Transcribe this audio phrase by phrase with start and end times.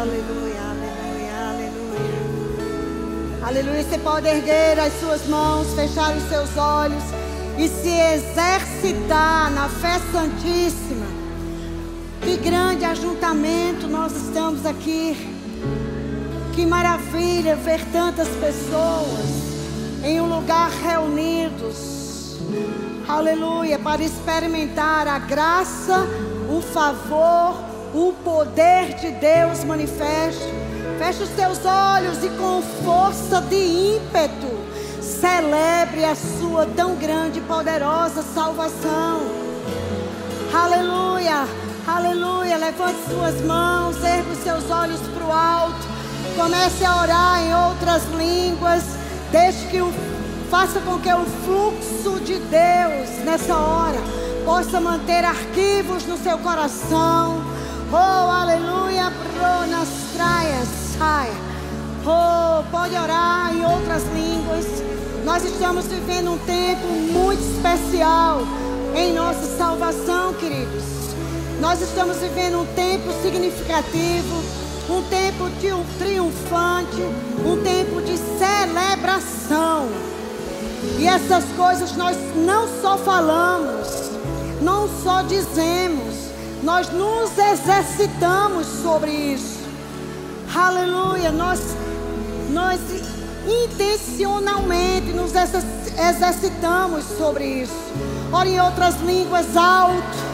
[0.00, 2.18] aleluia, aleluia, aleluia.
[3.46, 3.84] Aleluia.
[3.84, 7.02] Você pode erguer as suas mãos, fechar os seus olhos
[7.58, 11.06] e se exercitar na fé santíssima.
[12.22, 15.16] Que grande ajuntamento nós estamos aqui.
[16.54, 19.48] Que maravilha ver tantas pessoas
[20.04, 22.38] em um lugar reunidos.
[23.08, 26.06] Aleluia, para experimentar a graça,
[26.50, 27.67] o favor,
[27.98, 30.46] o poder de Deus manifesto.
[30.98, 34.46] Feche os teus olhos e com força de ímpeto
[35.02, 39.22] celebre a sua tão grande e poderosa salvação.
[40.54, 41.44] Aleluia,
[41.86, 42.56] aleluia.
[42.56, 45.88] Levante suas mãos, ergue os seus olhos para o alto.
[46.36, 48.84] Comece a orar em outras línguas.
[49.32, 49.92] Deixe que o
[50.48, 53.98] faça com que o fluxo de Deus nessa hora
[54.44, 57.47] possa manter arquivos no seu coração.
[57.90, 59.10] Oh, aleluia,
[59.70, 60.68] nas praias.
[62.04, 64.66] Oh, pode orar em outras línguas.
[65.24, 68.40] Nós estamos vivendo um tempo muito especial
[68.94, 70.84] em nossa salvação, queridos.
[71.60, 74.36] Nós estamos vivendo um tempo significativo,
[74.90, 75.48] um tempo
[75.98, 77.02] triunfante,
[77.44, 79.88] um tempo de celebração.
[80.98, 84.10] E essas coisas nós não só falamos,
[84.60, 86.27] não só dizemos,
[86.62, 89.58] nós nos exercitamos sobre isso.
[90.54, 91.60] Aleluia, nós
[92.50, 92.80] nós
[93.46, 97.72] intencionalmente nos exercitamos sobre isso.
[98.32, 100.28] Ora em outras línguas alto.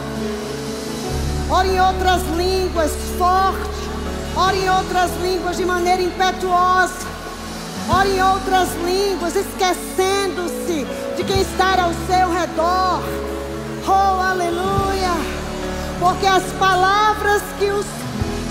[1.49, 3.75] Ora em outras línguas forte.
[4.35, 7.05] Ora em outras línguas de maneira impetuosa.
[7.87, 13.03] Ora em outras línguas, esquecendo-se de quem está ao seu redor.
[13.87, 15.44] Oh, aleluia!
[15.99, 17.85] Porque as palavras que os,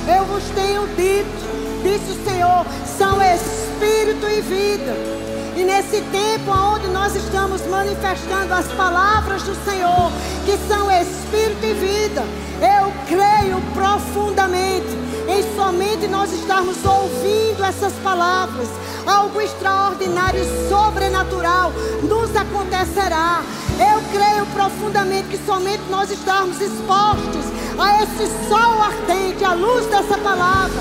[0.08, 2.66] eu vos tenho dito, disse o Senhor,
[2.98, 5.24] são espírito e vida.
[5.56, 10.10] E nesse tempo onde nós estamos manifestando as palavras do Senhor,
[10.44, 12.24] que são espírito e vida,
[12.60, 18.68] eu creio profundamente em somente nós estarmos ouvindo essas palavras,
[19.06, 21.72] algo extraordinário e sobrenatural
[22.02, 23.42] nos acontecerá.
[23.78, 27.44] Eu creio profundamente que somente nós estarmos expostos
[27.78, 30.80] a esse sol ardente, à luz dessa palavra,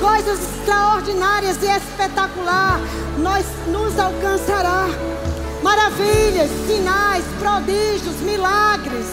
[0.00, 2.80] coisas extraordinárias e espetacular
[3.18, 4.86] nós nos alcançará.
[5.62, 9.06] Maravilhas, sinais, prodígios, milagres.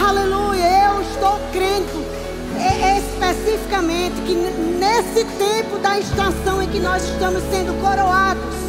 [0.00, 2.08] Aleluia, eu estou crendo
[2.98, 8.67] especificamente que nesse tempo da estação em que nós estamos sendo coroados,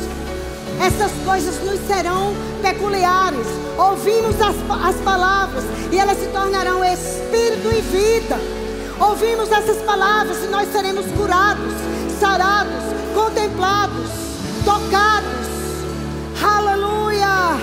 [0.80, 3.46] essas coisas nos serão peculiares.
[3.78, 8.40] Ouvimos as, as palavras e elas se tornarão espírito e vida.
[9.00, 11.74] Ouvimos essas palavras e nós seremos curados,
[12.20, 14.10] sarados, contemplados,
[14.66, 15.40] tocados.
[16.42, 17.58] Aleluia!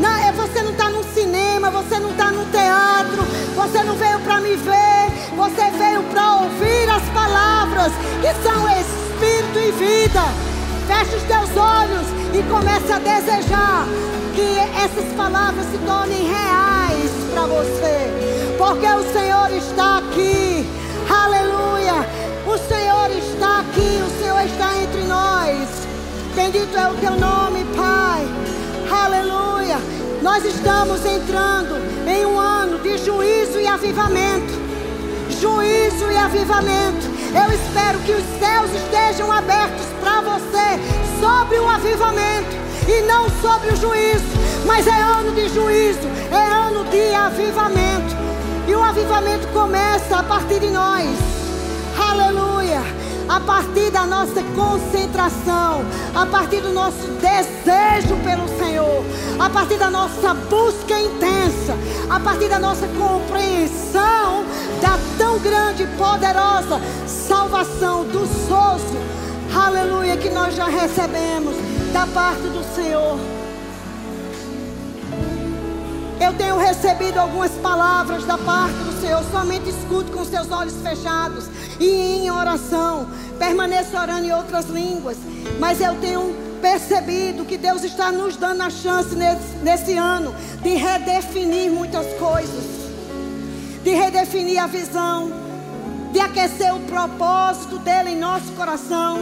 [0.00, 3.22] Não, é, você não está no cinema, você não está no teatro,
[3.54, 9.58] você não veio para me ver, você veio para ouvir as palavras que são espírito
[9.58, 10.53] e vida.
[10.86, 13.86] Feche os teus olhos e comece a desejar
[14.34, 20.68] que essas palavras se tornem reais para você, porque o Senhor está aqui.
[21.08, 22.24] Aleluia!
[22.46, 25.68] O Senhor está aqui, o Senhor está entre nós.
[26.34, 28.26] Bendito é o teu nome, Pai.
[28.90, 29.78] Aleluia.
[30.20, 34.52] Nós estamos entrando em um ano de juízo e avivamento.
[35.40, 37.13] Juízo e avivamento.
[37.34, 40.78] Eu espero que os céus estejam abertos para você
[41.20, 42.56] sobre o avivamento
[42.86, 44.24] e não sobre o juízo.
[44.64, 48.14] Mas é ano de juízo, é ano de avivamento.
[48.68, 51.08] E o avivamento começa a partir de nós.
[51.98, 52.82] Aleluia
[53.28, 55.84] a partir da nossa concentração,
[56.14, 59.04] a partir do nosso desejo pelo Senhor,
[59.38, 61.76] a partir da nossa busca intensa,
[62.10, 64.44] a partir da nossa compreensão
[64.82, 68.96] da tão grande e poderosa salvação do soço,
[69.54, 71.54] aleluia, que nós já recebemos
[71.92, 73.18] da parte do Senhor.
[76.20, 79.22] Eu tenho recebido algumas palavras da parte do Senhor.
[79.30, 81.46] Somente escute com seus olhos fechados
[81.78, 83.08] e em oração.
[83.38, 85.18] Permaneça orando em outras línguas.
[85.58, 86.34] Mas eu tenho
[86.64, 92.64] percebido que Deus está nos dando a chance nesse, nesse ano de redefinir muitas coisas,
[93.82, 95.30] de redefinir a visão,
[96.10, 99.18] de aquecer o propósito dele em nosso coração,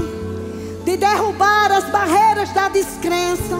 [0.84, 3.58] de derrubar as barreiras da descrença.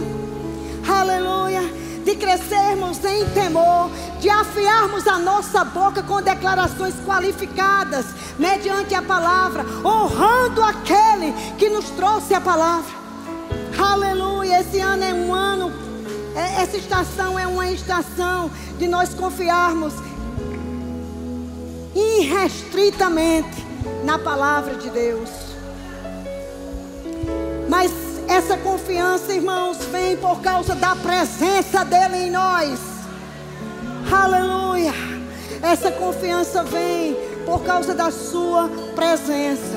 [0.89, 3.89] Aleluia de crescermos em temor,
[4.21, 8.07] de afiarmos a nossa boca com declarações qualificadas,
[8.39, 13.02] mediante a palavra, honrando aquele que nos trouxe a palavra.
[13.83, 14.61] Aleluia!
[14.61, 15.73] Esse ano é um ano,
[16.37, 18.49] é, essa estação é uma estação
[18.79, 19.93] de nós confiarmos
[21.93, 23.67] irrestritamente
[24.05, 25.29] na palavra de Deus.
[27.69, 27.91] Mas
[28.29, 32.79] essa confiança, irmãos, vem por causa da presença dele em nós.
[34.13, 34.95] Aleluia!
[35.61, 39.77] Essa confiança vem por causa da sua presença.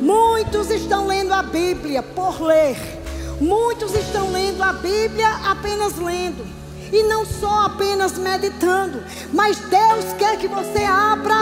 [0.00, 2.95] Muitos estão lendo a Bíblia por ler.
[3.40, 6.46] Muitos estão lendo a Bíblia apenas lendo.
[6.92, 9.02] E não só apenas meditando.
[9.32, 11.34] Mas Deus quer que você abra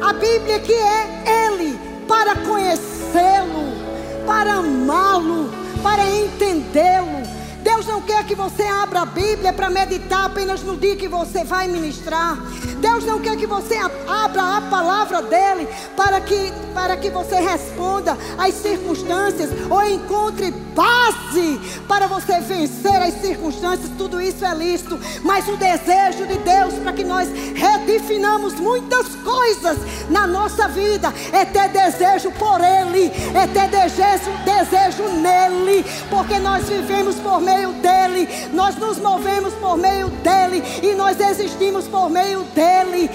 [0.00, 5.50] a Bíblia que é Ele para conhecê-lo, para amá-lo,
[5.82, 7.39] para entendê-lo.
[7.62, 11.44] Deus não quer que você abra a Bíblia para meditar apenas no dia que você
[11.44, 12.36] vai ministrar.
[12.78, 13.76] Deus não quer que você
[14.06, 21.60] abra a palavra dele para que, para que você responda às circunstâncias ou encontre base
[21.86, 23.90] para você vencer as circunstâncias.
[23.98, 29.78] Tudo isso é lícito, mas o desejo de Deus para que nós redefinamos muitas coisas
[30.08, 34.30] na nossa vida é ter desejo por Ele, é ter desejo,
[34.70, 40.94] desejo nele, porque nós vivemos por meio dele, nós nos movemos por meio dele e
[40.94, 43.10] nós existimos por meio dele.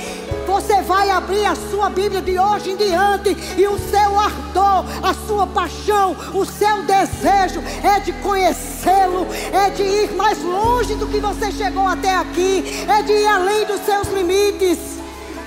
[0.45, 5.13] Você vai abrir a sua Bíblia de hoje em diante e o seu ardor, a
[5.25, 11.19] sua paixão, o seu desejo é de conhecê-lo, é de ir mais longe do que
[11.19, 15.04] você chegou até aqui, é de ir além dos seus limites.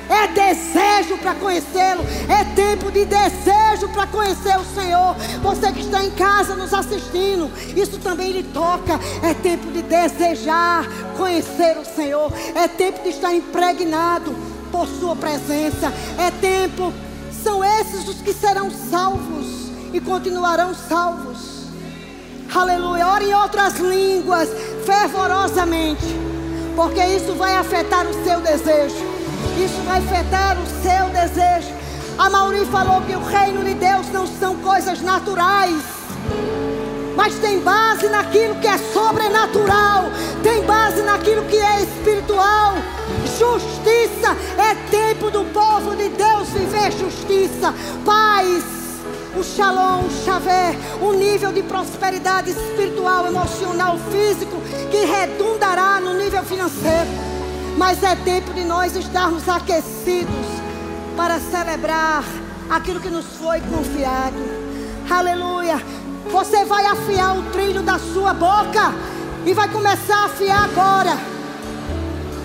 [0.08, 2.04] É desejo para conhecê-lo.
[2.28, 5.14] É tempo de desejo para conhecer o Senhor.
[5.42, 8.98] Você que está em casa nos assistindo, isso também lhe toca.
[9.22, 12.32] É tempo de desejar conhecer o Senhor.
[12.54, 14.34] É tempo de estar impregnado
[14.72, 15.92] por Sua presença.
[16.18, 16.92] É tempo.
[17.42, 21.58] São esses os que serão salvos e continuarão salvos.
[22.54, 23.06] Aleluia.
[23.06, 24.48] Ore em outras línguas,
[24.84, 26.04] fervorosamente,
[26.74, 29.17] porque isso vai afetar o seu desejo.
[29.58, 31.74] Isso vai afetar o seu desejo.
[32.16, 35.82] A Mauri falou que o reino de Deus não são coisas naturais,
[37.16, 40.04] mas tem base naquilo que é sobrenatural,
[40.44, 42.74] tem base naquilo que é espiritual.
[43.36, 48.62] Justiça é tempo do povo de Deus viver justiça, paz,
[49.36, 56.44] o shalom, o chavé, um nível de prosperidade espiritual, emocional, físico que redundará no nível
[56.44, 57.37] financeiro.
[57.78, 60.34] Mas é tempo de nós estarmos aquecidos
[61.16, 62.24] para celebrar
[62.68, 64.34] aquilo que nos foi confiado.
[65.08, 65.80] Aleluia.
[66.28, 68.92] Você vai afiar o trilho da sua boca
[69.46, 71.16] e vai começar a afiar agora.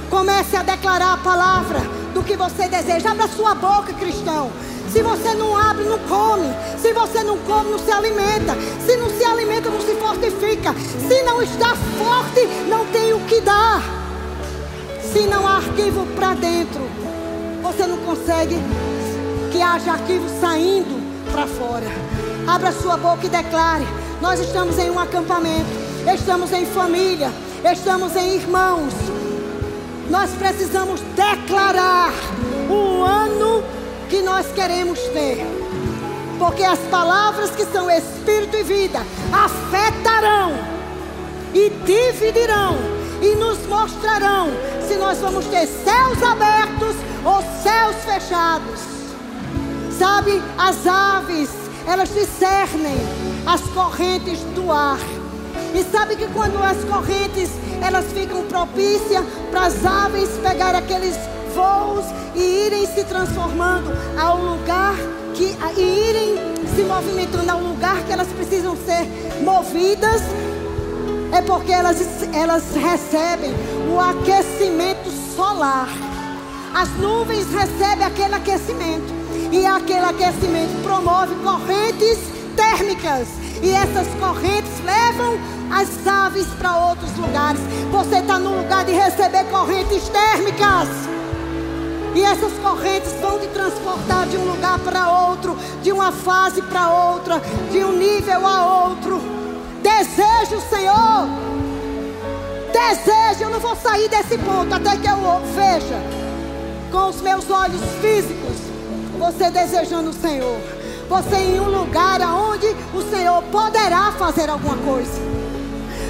[0.08, 1.80] Comece a declarar a palavra
[2.14, 3.10] do que você deseja.
[3.10, 4.52] Abra sua boca, cristão.
[4.92, 6.54] Se você não abre, não come.
[6.78, 8.56] Se você não come, não se alimenta.
[8.86, 10.76] Se não se alimenta, não se fortifica.
[11.08, 14.03] Se não está forte, não tem o que dar.
[15.14, 16.82] Se não há arquivo para dentro,
[17.62, 18.56] você não consegue
[19.52, 21.00] que haja arquivo saindo
[21.32, 21.86] para fora.
[22.48, 23.86] Abra sua boca e declare:
[24.20, 25.70] Nós estamos em um acampamento,
[26.12, 27.30] estamos em família,
[27.72, 28.92] estamos em irmãos.
[30.10, 32.12] Nós precisamos declarar
[32.68, 33.64] o ano
[34.10, 35.46] que nós queremos ter.
[36.40, 40.54] Porque as palavras que são espírito e vida afetarão
[41.54, 42.76] e dividirão
[43.22, 48.80] e nos mostrarão se nós vamos ter céus abertos ou céus fechados.
[49.98, 51.50] Sabe, as aves,
[51.88, 52.98] elas discernem
[53.46, 55.00] as correntes do ar.
[55.74, 57.50] E sabe que quando as correntes
[57.82, 61.16] elas ficam propícias para as aves pegar aqueles
[61.54, 64.96] voos e irem se transformando ao lugar
[65.34, 66.36] que e irem
[66.76, 69.08] se movimentando ao lugar que elas precisam ser
[69.44, 70.22] movidas
[71.34, 71.98] é porque elas,
[72.32, 73.52] elas recebem
[73.92, 75.90] o aquecimento solar.
[76.76, 79.12] As nuvens recebem aquele aquecimento.
[79.52, 82.20] E aquele aquecimento promove correntes
[82.56, 83.28] térmicas.
[83.64, 85.40] E essas correntes levam
[85.72, 87.62] as aves para outros lugares.
[87.92, 90.88] Você está no lugar de receber correntes térmicas.
[92.14, 96.92] E essas correntes vão te transportar de um lugar para outro, de uma fase para
[96.92, 99.43] outra, de um nível a outro.
[99.84, 101.28] Desejo, Senhor.
[102.72, 105.18] Desejo, eu não vou sair desse ponto até que eu
[105.54, 106.02] veja
[106.92, 108.74] com os meus olhos físicos
[109.24, 110.60] você desejando o Senhor.
[111.08, 115.22] Você em um lugar onde o Senhor poderá fazer alguma coisa.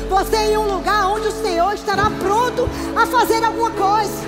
[0.10, 4.24] você em um lugar onde o Senhor estará pronto a fazer alguma coisa.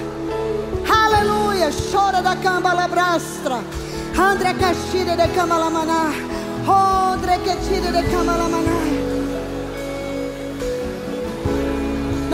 [0.88, 1.70] Aleluia.
[1.92, 3.60] Chora da cambalabrastra.
[4.18, 6.12] André Castira de Camalamaná.
[7.14, 9.05] André Castira de Camalamaná.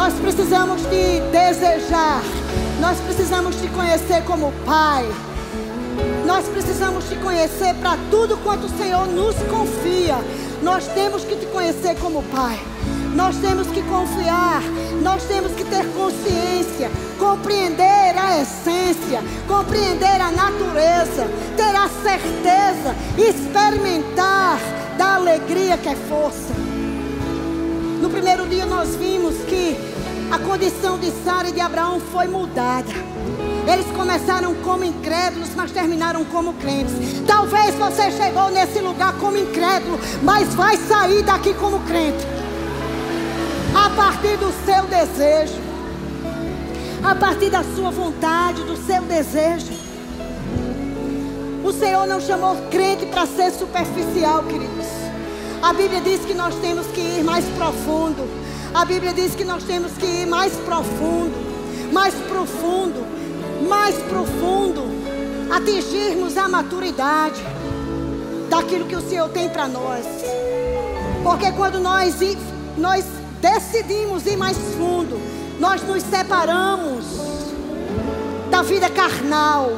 [0.01, 2.23] Nós precisamos te desejar.
[2.79, 5.05] Nós precisamos te conhecer como Pai.
[6.25, 10.17] Nós precisamos te conhecer para tudo quanto o Senhor nos confia.
[10.63, 12.59] Nós temos que te conhecer como Pai.
[13.13, 14.63] Nós temos que confiar,
[15.03, 16.89] nós temos que ter consciência,
[17.19, 24.57] compreender a essência, compreender a natureza, ter a certeza, experimentar
[24.97, 26.55] da alegria que é força.
[28.01, 29.90] No primeiro dia nós vimos que
[30.31, 32.89] a condição de Sara e de Abraão foi mudada.
[33.71, 36.93] Eles começaram como incrédulos, mas terminaram como crentes.
[37.27, 42.25] Talvez você chegou nesse lugar como incrédulo, mas vai sair daqui como crente
[43.75, 45.59] a partir do seu desejo,
[47.03, 49.71] a partir da sua vontade, do seu desejo.
[51.63, 54.87] O Senhor não chamou crente para ser superficial, queridos.
[55.61, 58.40] A Bíblia diz que nós temos que ir mais profundo.
[58.73, 61.35] A Bíblia diz que nós temos que ir mais profundo,
[61.91, 63.05] mais profundo,
[63.67, 64.83] mais profundo,
[65.53, 67.43] atingirmos a maturidade
[68.49, 70.05] daquilo que o Senhor tem para nós.
[71.21, 72.15] Porque quando nós,
[72.77, 73.03] nós
[73.41, 75.19] decidimos ir mais fundo,
[75.59, 77.05] nós nos separamos
[78.49, 79.69] da vida carnal,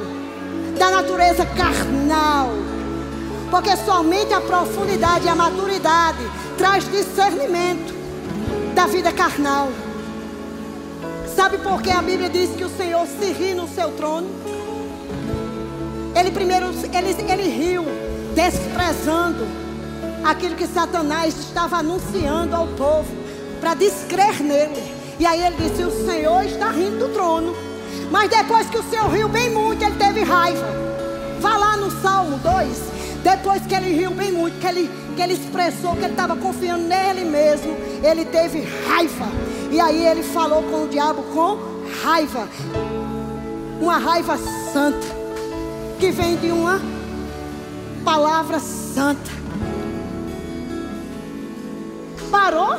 [0.78, 2.50] da natureza carnal.
[3.50, 6.24] Porque somente a profundidade e a maturidade
[6.58, 8.03] traz discernimento
[8.74, 9.70] da vida carnal.
[11.36, 14.28] Sabe por que a Bíblia diz que o Senhor se ri no seu trono?
[16.16, 17.86] Ele primeiro ele, ele riu,
[18.36, 19.46] desprezando
[20.24, 23.10] aquilo que Satanás estava anunciando ao povo
[23.60, 24.94] para descrer nele.
[25.20, 27.56] E aí ele disse: O Senhor está rindo do trono.
[28.12, 30.68] Mas depois que o Senhor riu bem muito, ele teve raiva.
[31.40, 32.94] Vá lá no Salmo 2.
[33.24, 36.84] Depois que ele riu bem muito, que ele, que ele expressou que ele estava confiando
[36.84, 39.28] nele mesmo, ele teve raiva.
[39.72, 41.58] E aí ele falou com o diabo com
[42.04, 42.48] raiva.
[43.80, 44.38] Uma raiva
[44.72, 45.24] santa.
[46.00, 46.82] Que vem de uma
[48.04, 49.32] palavra santa.
[52.30, 52.78] Parou?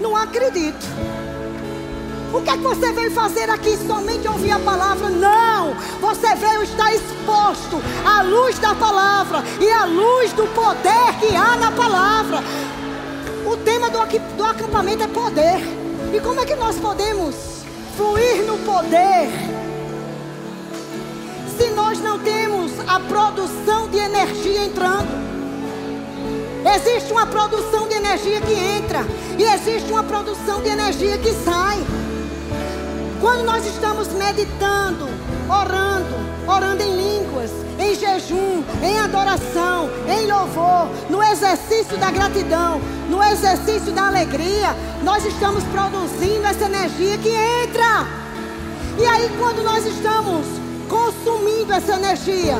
[0.00, 0.86] Não acredito.
[2.36, 3.78] O que é que você veio fazer aqui?
[3.86, 5.08] Somente ouvir a palavra?
[5.08, 5.74] Não!
[6.02, 11.56] Você veio estar exposto à luz da palavra e à luz do poder que há
[11.56, 12.44] na palavra.
[13.46, 14.00] O tema do,
[14.36, 15.60] do acampamento é poder.
[16.12, 17.34] E como é que nós podemos
[17.96, 19.30] fluir no poder
[21.56, 25.08] se nós não temos a produção de energia entrando?
[26.76, 29.06] Existe uma produção de energia que entra
[29.38, 31.78] e existe uma produção de energia que sai.
[33.20, 35.08] Quando nós estamos meditando,
[35.48, 36.14] orando,
[36.46, 43.92] orando em línguas, em jejum, em adoração, em louvor, no exercício da gratidão, no exercício
[43.92, 48.06] da alegria, nós estamos produzindo essa energia que entra.
[48.98, 50.46] E aí, quando nós estamos
[50.88, 52.56] consumindo essa energia,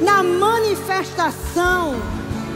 [0.00, 1.94] na manifestação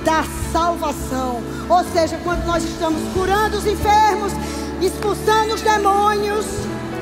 [0.05, 1.43] da salvação.
[1.69, 4.33] Ou seja, quando nós estamos curando os enfermos,
[4.81, 6.47] expulsando os demônios,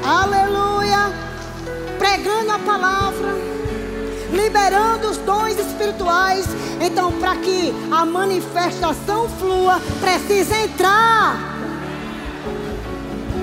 [0.05, 1.13] aleluia,
[1.99, 3.35] pregando a palavra,
[4.33, 6.47] liberando os dons espirituais.
[6.81, 11.37] Então, para que a manifestação flua, precisa entrar.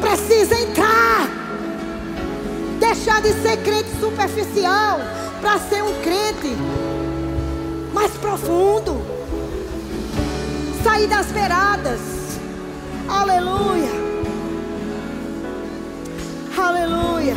[0.02, 1.28] Precisa entrar.
[2.80, 5.00] Deixar de ser crente superficial
[5.42, 6.56] para ser um crente
[7.94, 9.20] mais profundo
[10.84, 12.00] sair das beiradas.
[13.08, 14.09] Aleluia.
[16.60, 17.36] Aleluia.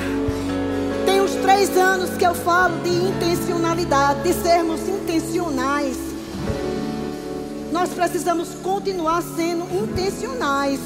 [1.07, 5.97] Tem uns três anos que eu falo de intencionalidade, de sermos intencionais.
[7.71, 10.81] Nós precisamos continuar sendo intencionais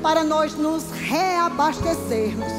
[0.00, 2.52] para nós nos reabastecermos.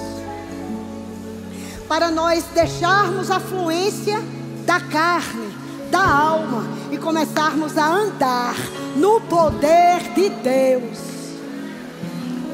[1.87, 4.21] Para nós deixarmos a fluência
[4.65, 5.55] da carne,
[5.89, 8.55] da alma e começarmos a andar
[8.97, 10.97] no poder de Deus.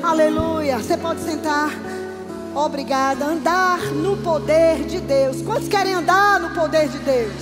[0.03, 0.77] Aleluia.
[0.77, 1.72] Você pode sentar.
[2.55, 3.25] Obrigada.
[3.25, 5.41] Andar no poder de Deus.
[5.41, 7.33] Quantos querem andar no poder de Deus?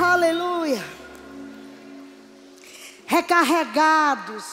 [0.00, 0.82] Aleluia.
[3.04, 4.44] Recarregados.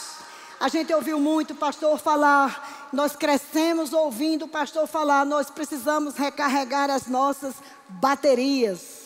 [0.59, 2.89] A gente ouviu muito o pastor falar.
[2.91, 5.25] Nós crescemos ouvindo o pastor falar.
[5.25, 7.55] Nós precisamos recarregar as nossas
[7.87, 8.99] baterias.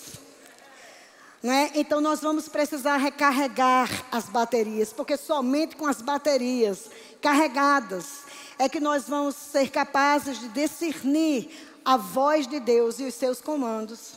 [1.44, 1.70] Né?
[1.76, 6.90] Então nós vamos precisar recarregar as baterias, porque somente com as baterias
[7.22, 8.25] carregadas
[8.58, 11.50] é que nós vamos ser capazes de discernir
[11.84, 14.14] a voz de Deus e os seus comandos.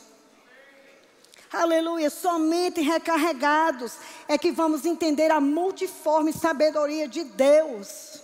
[1.51, 3.93] Aleluia, somente recarregados
[4.27, 8.21] é que vamos entender a multiforme sabedoria de Deus.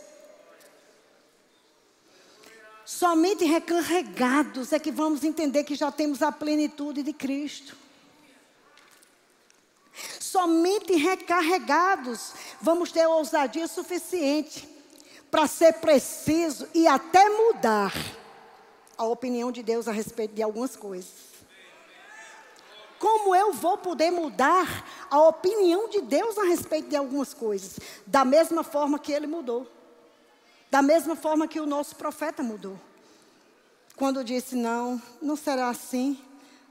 [2.85, 7.75] Somente recarregados é que vamos entender que já temos a plenitude de Cristo.
[10.19, 14.74] Somente recarregados vamos ter ousadia suficiente
[15.35, 17.91] para ser preciso e até mudar
[18.97, 21.11] a opinião de Deus a respeito de algumas coisas.
[22.97, 27.77] Como eu vou poder mudar a opinião de Deus a respeito de algumas coisas?
[28.07, 29.69] Da mesma forma que ele mudou.
[30.71, 32.79] Da mesma forma que o nosso profeta mudou.
[33.97, 36.17] Quando disse: Não, não será assim.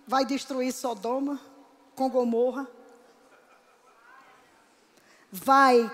[0.06, 1.38] Vai destruir Sodoma
[1.94, 2.66] com Gomorra
[5.30, 5.90] vai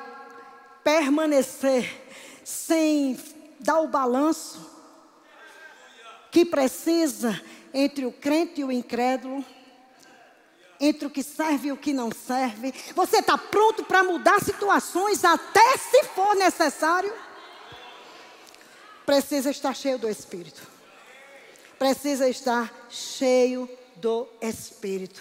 [0.85, 1.99] permanecer
[2.45, 3.19] sem
[3.59, 4.71] dar o balanço
[6.31, 7.41] que precisa
[7.73, 9.45] entre o crente e o incrédulo,
[10.81, 12.73] entre o que serve e o que não serve.
[12.95, 17.13] Você está pronto para mudar situações, até se for necessário?
[19.05, 20.63] Precisa estar cheio do Espírito.
[21.79, 25.21] Precisa estar cheio do Espírito.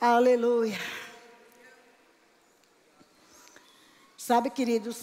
[0.00, 0.78] Aleluia.
[4.26, 5.02] Sabe, queridos,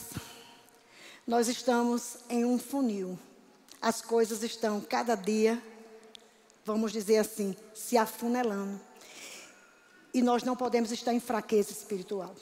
[1.27, 3.19] nós estamos em um funil.
[3.79, 5.61] As coisas estão cada dia,
[6.65, 8.81] vamos dizer assim, se afunelando.
[10.11, 12.33] E nós não podemos estar em fraqueza espiritual.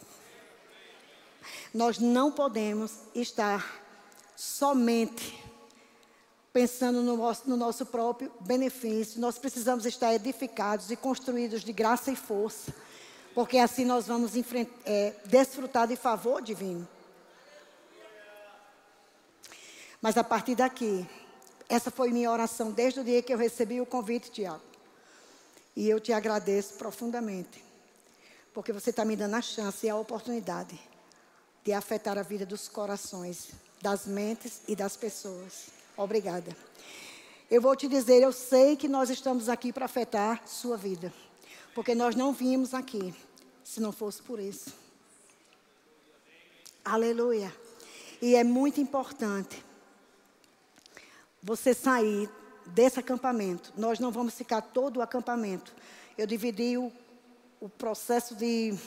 [1.74, 3.84] Nós não podemos estar
[4.34, 5.38] somente
[6.54, 9.20] pensando no nosso, no nosso próprio benefício.
[9.20, 12.74] Nós precisamos estar edificados e construídos de graça e força,
[13.34, 14.32] porque assim nós vamos
[14.86, 16.88] é, desfrutar de favor divino.
[20.02, 21.08] Mas a partir daqui,
[21.68, 24.62] essa foi minha oração desde o dia que eu recebi o convite, Tiago.
[25.76, 27.64] E eu te agradeço profundamente,
[28.54, 30.80] porque você está me dando a chance e a oportunidade
[31.64, 33.50] de afetar a vida dos corações,
[33.82, 35.68] das mentes e das pessoas.
[35.96, 36.56] Obrigada.
[37.52, 41.14] Eu vou te dizer, eu sei que nós estamos aqui para afetar sua vida.
[41.80, 43.16] Porque nós não vimos aqui
[43.64, 44.74] se não fosse por isso.
[46.84, 47.56] Aleluia.
[48.22, 49.64] E é muito importante
[51.42, 52.30] você sair
[52.66, 53.72] desse acampamento.
[53.78, 55.74] Nós não vamos ficar todo o acampamento.
[56.18, 56.92] Eu dividi o,
[57.62, 58.78] o processo de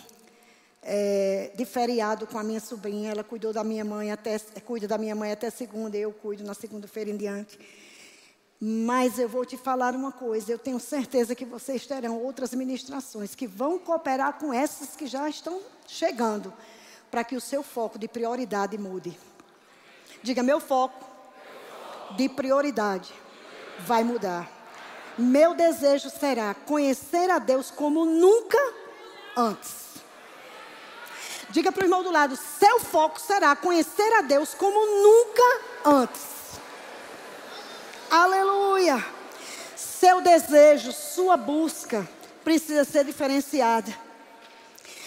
[0.82, 3.12] é, de feriado com a minha sobrinha.
[3.12, 6.52] Ela cuidou da minha mãe até, cuida da minha mãe até segunda, eu cuido na
[6.52, 7.58] segunda-feira em diante.
[8.64, 13.34] Mas eu vou te falar uma coisa, eu tenho certeza que vocês terão outras ministrações
[13.34, 16.54] que vão cooperar com essas que já estão chegando,
[17.10, 19.18] para que o seu foco de prioridade mude.
[20.22, 21.04] Diga, meu foco
[22.16, 23.12] de prioridade
[23.80, 24.48] vai mudar.
[25.18, 28.58] Meu desejo será conhecer a Deus como nunca
[29.36, 29.96] antes.
[31.50, 36.41] Diga para o irmão do lado: seu foco será conhecer a Deus como nunca antes.
[38.12, 39.02] Aleluia.
[39.74, 42.06] Seu desejo, sua busca
[42.44, 43.90] precisa ser diferenciada.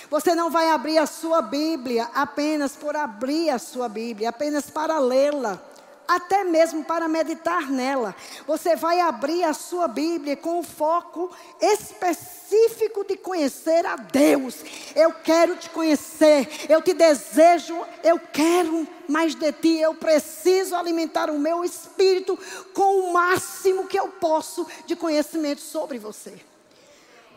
[0.10, 4.98] Você não vai abrir a sua Bíblia apenas por abrir a sua Bíblia, apenas para
[4.98, 5.62] lê-la
[6.08, 8.16] até mesmo para meditar nela.
[8.46, 11.30] Você vai abrir a sua Bíblia com o foco
[11.62, 14.56] específico de conhecer a Deus.
[14.96, 19.78] Eu quero te conhecer, eu te desejo, eu quero mais de ti.
[19.80, 22.38] Eu preciso alimentar o meu espírito
[22.74, 26.34] com o máximo que eu posso de conhecimento sobre você.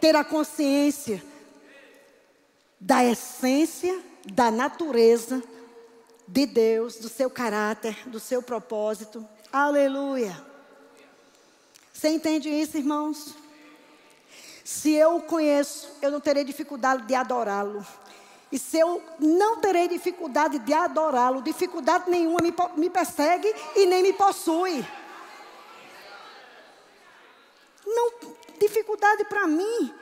[0.00, 1.22] Ter a consciência
[2.80, 3.98] da essência,
[4.32, 5.42] da natureza,
[6.28, 9.26] de Deus, do seu caráter, do seu propósito.
[9.52, 10.40] Aleluia.
[11.92, 13.34] Você entende isso, irmãos?
[14.62, 17.84] Se eu o conheço, eu não terei dificuldade de adorá-lo.
[18.52, 24.02] E se eu não terei dificuldade de adorá-lo, dificuldade nenhuma me, me persegue e nem
[24.02, 24.86] me possui.
[27.84, 28.12] Não,
[28.60, 29.92] dificuldade para mim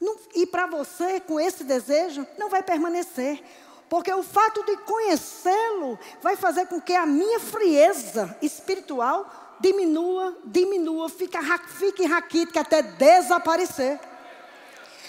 [0.00, 3.44] não, e para você, com esse desejo, não vai permanecer.
[3.90, 11.08] Porque o fato de conhecê-lo vai fazer com que a minha frieza espiritual diminua, diminua,
[11.08, 11.36] fique,
[11.76, 13.98] fique raquítica até desaparecer.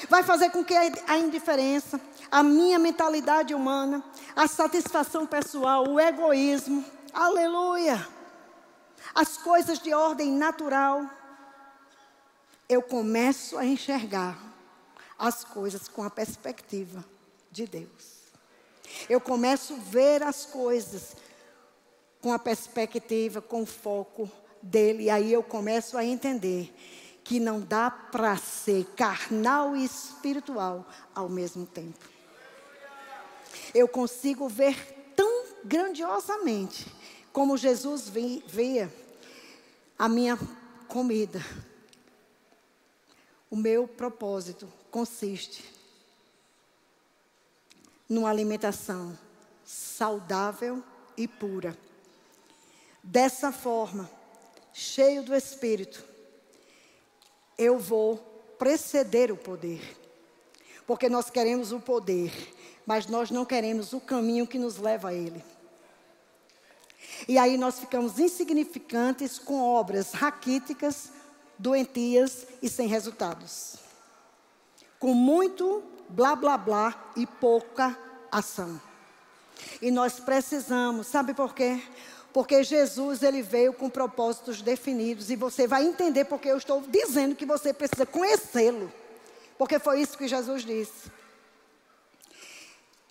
[0.09, 4.03] Vai fazer com que a indiferença, a minha mentalidade humana,
[4.35, 8.07] a satisfação pessoal, o egoísmo, aleluia,
[9.13, 11.05] as coisas de ordem natural,
[12.67, 14.39] eu começo a enxergar
[15.19, 17.05] as coisas com a perspectiva
[17.51, 18.20] de Deus.
[19.09, 21.15] Eu começo a ver as coisas
[22.21, 24.29] com a perspectiva, com o foco
[24.61, 26.73] dele, e aí eu começo a entender
[27.23, 31.99] que não dá para ser carnal e espiritual ao mesmo tempo.
[33.73, 34.75] Eu consigo ver
[35.15, 36.85] tão grandiosamente
[37.31, 38.93] como Jesus via
[39.97, 40.37] a minha
[40.87, 41.43] comida.
[43.49, 45.63] O meu propósito consiste
[48.11, 49.17] numa alimentação
[49.63, 50.83] saudável
[51.15, 51.77] e pura.
[53.01, 54.11] Dessa forma,
[54.73, 56.03] cheio do Espírito,
[57.57, 58.17] eu vou
[58.59, 59.97] preceder o poder.
[60.85, 62.33] Porque nós queremos o poder,
[62.85, 65.41] mas nós não queremos o caminho que nos leva a ele.
[67.29, 71.13] E aí nós ficamos insignificantes com obras raquíticas,
[71.57, 73.77] doentias e sem resultados.
[74.99, 77.97] Com muito blá blá blá e pouca
[78.31, 78.79] ação.
[79.81, 81.81] E nós precisamos, sabe por quê?
[82.33, 87.35] Porque Jesus ele veio com propósitos definidos e você vai entender porque eu estou dizendo
[87.35, 88.91] que você precisa conhecê-lo.
[89.57, 91.11] Porque foi isso que Jesus disse.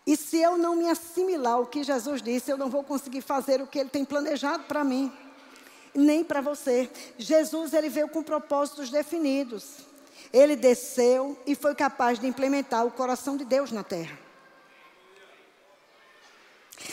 [0.07, 3.61] E se eu não me assimilar ao que Jesus disse, eu não vou conseguir fazer
[3.61, 5.13] o que ele tem planejado para mim,
[5.95, 6.91] nem para você.
[7.19, 9.90] Jesus ele veio com propósitos definidos.
[10.33, 14.17] Ele desceu e foi capaz de implementar o coração de Deus na terra.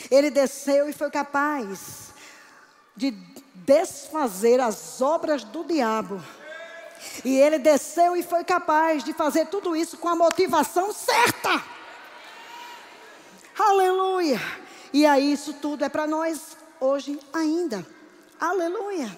[0.09, 2.13] Ele desceu e foi capaz
[2.95, 3.11] de
[3.53, 6.21] desfazer as obras do diabo.
[7.23, 11.63] E ele desceu e foi capaz de fazer tudo isso com a motivação certa.
[13.57, 14.39] Aleluia!
[14.93, 17.85] E aí isso tudo é para nós hoje ainda.
[18.39, 19.17] Aleluia!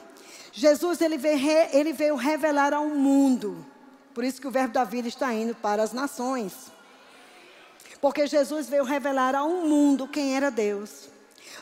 [0.51, 1.39] Jesus ele veio,
[1.71, 3.65] ele veio revelar ao mundo
[4.19, 6.53] por isso que o verbo da vida está indo para as nações.
[8.01, 11.07] Porque Jesus veio revelar a um mundo quem era Deus.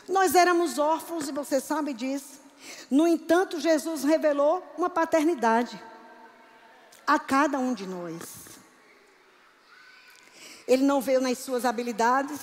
[0.08, 2.40] Nós éramos órfãos e você sabe disso.
[2.90, 5.80] No entanto, Jesus revelou uma paternidade
[7.06, 8.22] a cada um de nós.
[10.66, 12.40] Ele não veio nas suas habilidades,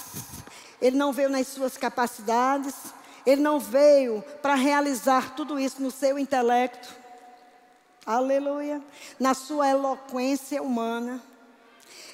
[0.81, 2.73] ele não veio nas suas capacidades,
[3.25, 7.03] ele não veio para realizar tudo isso no seu intelecto.
[8.05, 8.81] Aleluia.
[9.19, 11.23] Na sua eloquência humana,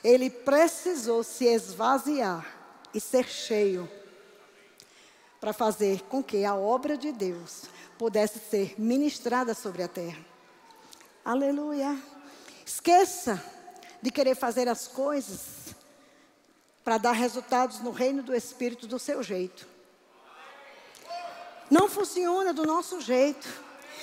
[0.04, 2.45] ele precisou se esvaziar
[2.93, 3.89] e ser cheio
[5.39, 7.63] para fazer com que a obra de Deus
[7.97, 10.23] pudesse ser ministrada sobre a terra.
[11.25, 12.01] Aleluia.
[12.65, 13.43] Esqueça
[14.01, 15.75] de querer fazer as coisas
[16.84, 19.67] para dar resultados no reino do Espírito do seu jeito.
[21.69, 23.47] Não funciona do nosso jeito.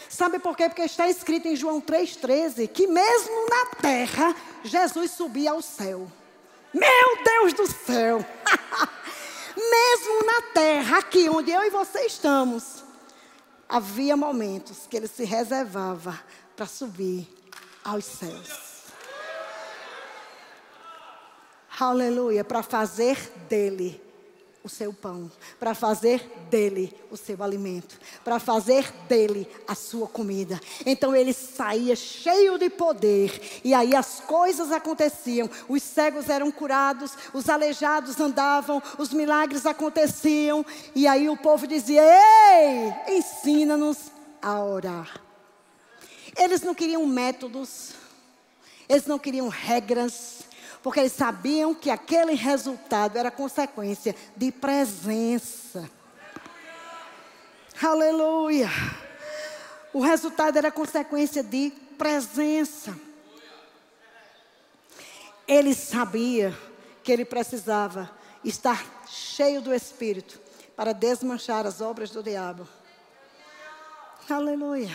[0.09, 0.69] Sabe por quê?
[0.69, 6.11] Porque está escrito em João 3,13 que mesmo na terra, Jesus subia ao céu.
[6.73, 8.25] Meu Deus do céu!
[9.55, 12.85] mesmo na terra, aqui onde eu e você estamos,
[13.69, 16.19] havia momentos que ele se reservava
[16.57, 17.29] para subir
[17.85, 18.69] aos céus.
[21.79, 23.17] Aleluia, para fazer
[23.49, 24.08] dele
[24.63, 30.61] o seu pão, para fazer dele o seu alimento, para fazer dele a sua comida.
[30.85, 35.49] Então ele saía cheio de poder, e aí as coisas aconteciam.
[35.69, 42.03] Os cegos eram curados, os aleijados andavam, os milagres aconteciam, e aí o povo dizia:
[42.03, 44.11] Ei, ensina-nos
[44.43, 45.21] a orar.
[46.37, 47.95] Eles não queriam métodos,
[48.89, 50.38] eles não queriam regras,
[50.83, 55.91] porque eles sabiam que aquele resultado era consequência de presença.
[57.83, 58.69] Aleluia.
[59.93, 62.99] O resultado era consequência de presença.
[65.47, 66.57] Ele sabia
[67.03, 68.11] que ele precisava
[68.45, 70.39] estar cheio do Espírito
[70.77, 72.69] para desmanchar as obras do diabo.
[74.29, 74.95] Aleluia.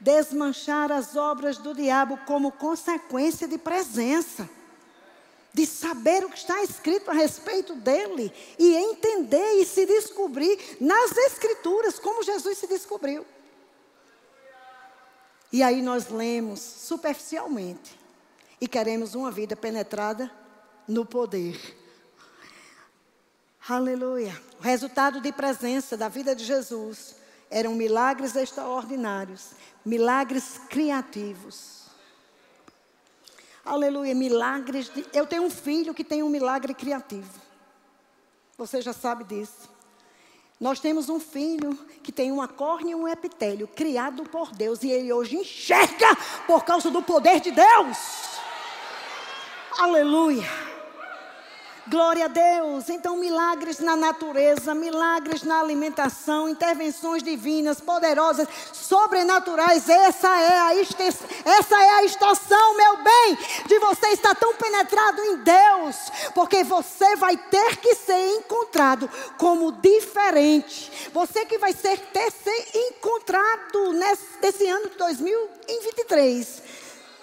[0.00, 4.48] Desmanchar as obras do diabo como consequência de presença
[5.52, 11.16] de saber o que está escrito a respeito dele e entender e se descobrir nas
[11.16, 13.26] Escrituras como Jesus se descobriu.
[15.52, 17.98] E aí nós lemos superficialmente
[18.58, 20.30] e queremos uma vida penetrada
[20.88, 21.60] no poder.
[23.68, 24.40] Aleluia.
[24.58, 27.16] O resultado de presença da vida de Jesus
[27.50, 29.50] eram milagres extraordinários,
[29.84, 31.81] milagres criativos.
[33.64, 34.88] Aleluia, milagres.
[34.88, 35.06] De...
[35.12, 37.40] Eu tenho um filho que tem um milagre criativo.
[38.58, 39.70] Você já sabe disso.
[40.60, 44.90] Nós temos um filho que tem uma córnea e um epitélio, criado por Deus, e
[44.90, 47.98] ele hoje enxerga por causa do poder de Deus.
[49.78, 50.71] Aleluia.
[51.88, 52.88] Glória a Deus.
[52.88, 59.88] Então, milagres na natureza, milagres na alimentação, intervenções divinas, poderosas, sobrenaturais.
[59.88, 65.36] Essa é a, essa é a estação, meu bem, de você estar tão penetrado em
[65.38, 65.96] Deus,
[66.36, 71.10] porque você vai ter que ser encontrado como diferente.
[71.12, 76.62] Você que vai ser, ter ser encontrado nesse, nesse ano de 2023,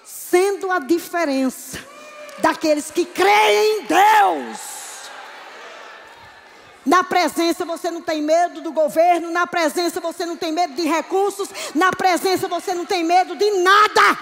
[0.04, 1.89] sendo a diferença
[2.42, 4.70] daqueles que creem em Deus.
[6.86, 10.84] Na presença você não tem medo do governo, na presença você não tem medo de
[10.84, 14.18] recursos, na presença você não tem medo de nada.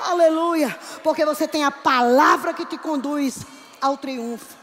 [0.00, 3.40] Aleluia, porque você tem a palavra que te conduz
[3.80, 4.56] ao triunfo.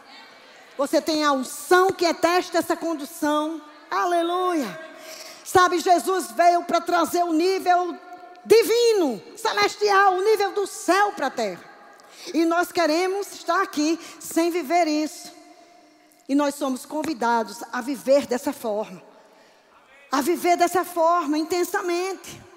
[0.78, 3.62] Você tem a unção que atesta essa condução.
[3.90, 4.80] Aleluia.
[5.44, 7.98] Sabe, Jesus veio para trazer o nível
[8.44, 11.67] divino, celestial, o nível do céu para a terra.
[12.34, 15.32] E nós queremos estar aqui sem viver isso.
[16.28, 19.02] E nós somos convidados a viver dessa forma.
[20.12, 22.48] A viver dessa forma intensamente.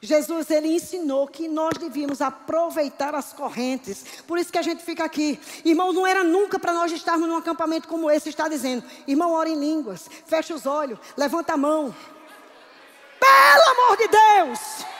[0.00, 4.04] Jesus ele ensinou que nós devíamos aproveitar as correntes.
[4.26, 5.40] Por isso que a gente fica aqui.
[5.64, 8.84] Irmão, não era nunca para nós estarmos num acampamento como esse está dizendo.
[9.06, 11.94] Irmão, ora em línguas, fecha os olhos, levanta a mão.
[13.18, 14.95] Pelo amor de Deus!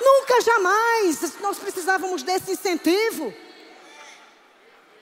[0.00, 3.32] Nunca jamais nós precisávamos desse incentivo.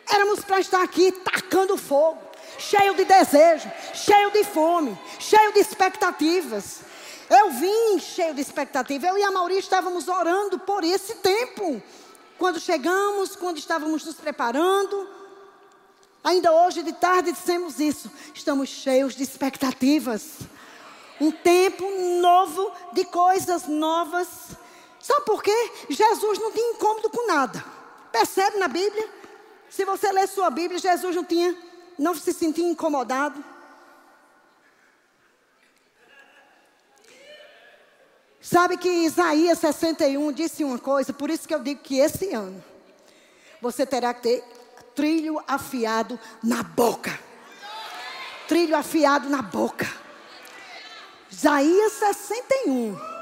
[0.08, 2.20] Éramos para estar aqui tacando fogo,
[2.58, 6.80] cheio de desejo, cheio de fome, cheio de expectativas.
[7.28, 9.06] Eu vim cheio de expectativa.
[9.06, 11.82] Eu e a Maurícia estávamos orando por esse tempo.
[12.38, 15.08] Quando chegamos, quando estávamos nos preparando.
[16.22, 18.10] Ainda hoje de tarde dissemos isso.
[18.34, 20.38] Estamos cheios de expectativas.
[21.20, 21.84] Um tempo
[22.20, 24.28] novo de coisas novas
[25.04, 25.70] Sabe por quê?
[25.90, 27.62] Jesus não tinha incômodo com nada.
[28.10, 29.06] Percebe na Bíblia?
[29.68, 31.54] Se você ler sua Bíblia, Jesus não tinha,
[31.98, 33.44] não se sentia incomodado.
[38.40, 42.64] Sabe que Isaías 61 disse uma coisa, por isso que eu digo que esse ano
[43.60, 44.44] você terá que ter
[44.94, 47.20] trilho afiado na boca.
[48.48, 49.86] Trilho afiado na boca.
[51.30, 53.13] Isaías 61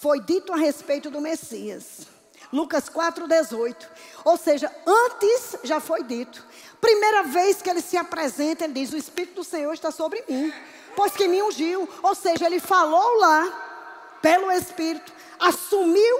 [0.00, 2.06] foi dito a respeito do Messias.
[2.50, 3.76] Lucas 4,18.
[4.24, 6.44] Ou seja, antes já foi dito.
[6.80, 10.50] Primeira vez que ele se apresenta, ele diz: O Espírito do Senhor está sobre mim,
[10.96, 11.86] pois que me ungiu.
[12.02, 16.16] Ou seja, ele falou lá, pelo Espírito, assumiu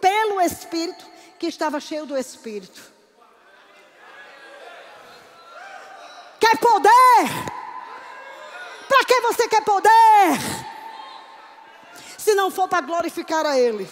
[0.00, 1.06] pelo Espírito,
[1.38, 2.82] que estava cheio do Espírito.
[6.40, 6.90] Quer poder?
[8.88, 10.69] Para que você quer poder?
[12.22, 13.88] Se não for para glorificar a Ele,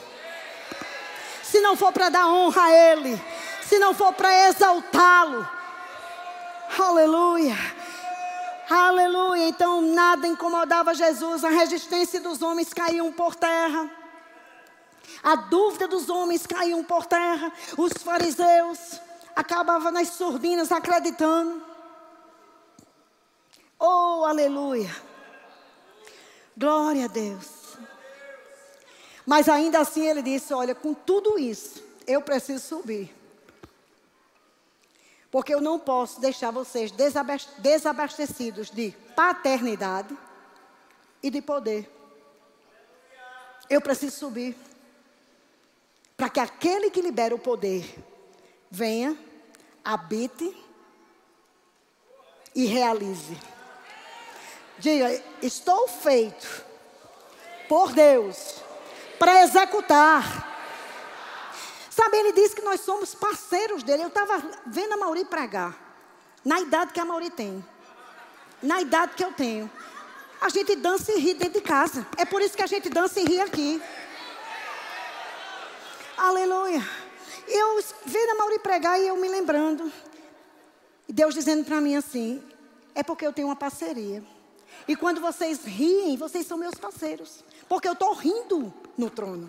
[1.43, 3.21] se não for para dar honra a Ele,
[3.63, 5.49] se não for para exaltá-lo.
[6.79, 7.57] Aleluia.
[8.69, 9.49] Aleluia.
[9.49, 13.91] Então nada incomodava Jesus, a resistência dos homens caíam por terra.
[15.23, 17.51] A dúvida dos homens caíam por terra.
[17.79, 19.01] Os fariseus
[19.35, 21.63] acabavam nas surdinas acreditando.
[23.79, 24.95] Oh, aleluia.
[26.57, 27.58] Glória a Deus.
[29.29, 33.15] Mas ainda assim ele disse: Olha, com tudo isso, eu preciso subir.
[35.31, 36.91] Porque eu não posso deixar vocês
[37.59, 40.17] desabastecidos de paternidade
[41.23, 41.93] e de poder.
[43.69, 44.57] Eu preciso subir.
[46.17, 47.85] Para que aquele que libera o poder
[48.71, 49.15] venha,
[49.85, 50.57] habite
[52.55, 53.37] e realize.
[54.79, 56.65] Diga: Estou feito
[57.69, 58.67] por Deus
[59.19, 60.47] para executar.
[61.91, 64.05] Sabe, ele disse que nós somos parceiros dele.
[64.05, 65.77] Eu estava vendo a Mauri pregar,
[66.45, 67.65] na idade que a Mauri tem,
[68.63, 69.71] na idade que eu tenho.
[70.41, 72.07] A gente dança e ri dentro de casa.
[72.17, 73.83] É por isso que a gente dança e ri aqui.
[76.17, 76.81] Aleluia.
[77.49, 79.93] Eu vendo a Mauri pregar e eu me lembrando.
[81.09, 82.41] E Deus dizendo para mim assim:
[82.95, 84.23] é porque eu tenho uma parceria.
[84.87, 87.45] E quando vocês riem, vocês são meus parceiros.
[87.69, 89.49] Porque eu estou rindo no trono.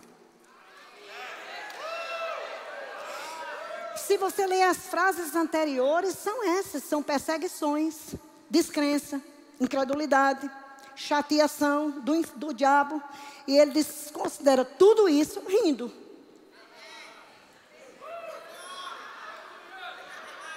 [3.96, 8.16] Se você ler as frases anteriores, são essas: são perseguições,
[8.50, 9.22] descrença,
[9.60, 10.50] incredulidade,
[10.96, 13.02] chateação do, do diabo.
[13.48, 13.84] E ele
[14.14, 15.92] considera tudo isso rindo.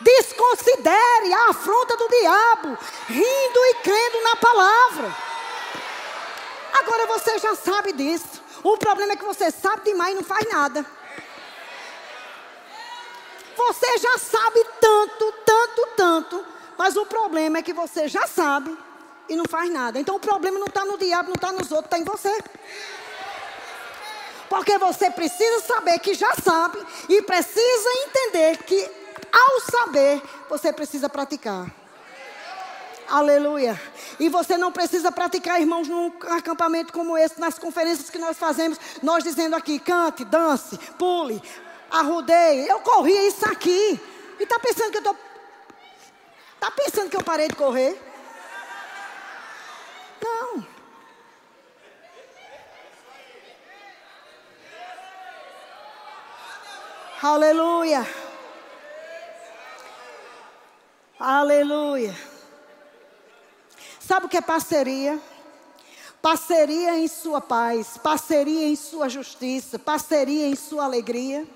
[0.01, 5.17] Desconsidere a afronta do diabo, rindo e crendo na palavra.
[6.73, 8.42] Agora você já sabe disso.
[8.63, 10.87] O problema é que você sabe demais e não faz nada.
[13.57, 16.47] Você já sabe tanto, tanto, tanto,
[16.79, 18.77] mas o problema é que você já sabe
[19.29, 19.99] e não faz nada.
[19.99, 22.43] Então o problema não está no diabo, não está nos outros, está em você.
[24.49, 28.91] Porque você precisa saber que já sabe e precisa entender que
[29.33, 31.82] ao saber você precisa praticar.
[33.09, 33.81] Aleluia.
[34.19, 38.79] E você não precisa praticar, irmãos, num acampamento como esse, nas conferências que nós fazemos,
[39.03, 41.43] nós dizendo aqui, cante, dance, pule,
[41.91, 42.67] arrudeie.
[42.67, 44.01] Eu corria isso aqui.
[44.39, 45.17] E está pensando que eu estou.
[46.55, 48.01] Está pensando que eu parei de correr?
[50.23, 50.67] Não.
[57.23, 58.07] Aleluia.
[61.21, 62.32] Aleluia.
[64.13, 65.19] Sabe o que é parceria?
[66.21, 71.49] Parceria em sua paz, parceria em sua justiça, parceria em sua alegria.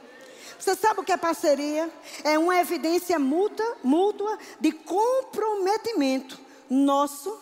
[0.59, 1.91] Você sabe o que é parceria?
[2.25, 6.41] É uma evidência mútua, mútua de comprometimento
[6.71, 7.39] nosso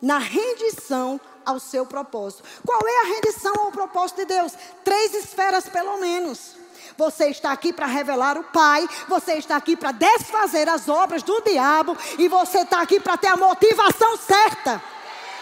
[0.00, 2.42] na rendição ao seu propósito.
[2.64, 4.54] Qual é a rendição ao propósito de Deus?
[4.82, 6.56] Três esferas, pelo menos.
[6.96, 11.40] Você está aqui para revelar o Pai, você está aqui para desfazer as obras do
[11.40, 14.82] diabo, e você está aqui para ter a motivação certa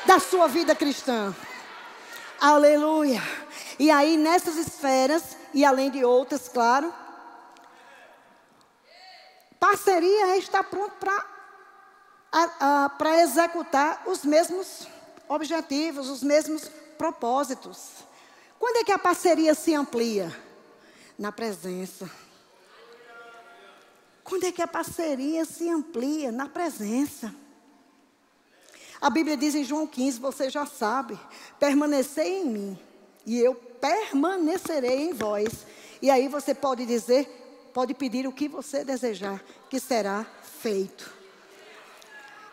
[0.07, 1.35] da sua vida cristã.
[2.41, 3.23] Aleluia.
[3.79, 6.93] E aí, nessas esferas, e além de outras, claro,
[9.61, 10.95] parceria estar pronto
[12.99, 14.89] para executar os mesmos
[15.29, 17.91] objetivos, os mesmos propósitos.
[18.59, 20.35] Quando é que a parceria se amplia?
[21.23, 22.11] Na presença.
[24.25, 26.33] Quando é que a parceria se amplia?
[26.33, 27.33] Na presença.
[29.01, 31.17] A Bíblia diz em João 15, você já sabe:
[31.61, 32.79] permanecei em mim,
[33.25, 35.65] e eu permanecerei em vós.
[36.03, 37.39] E aí você pode dizer
[37.73, 41.09] pode pedir o que você desejar, que será feito.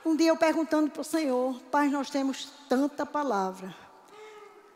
[0.05, 3.75] Um dia eu perguntando para o Senhor, Pai, nós temos tanta palavra.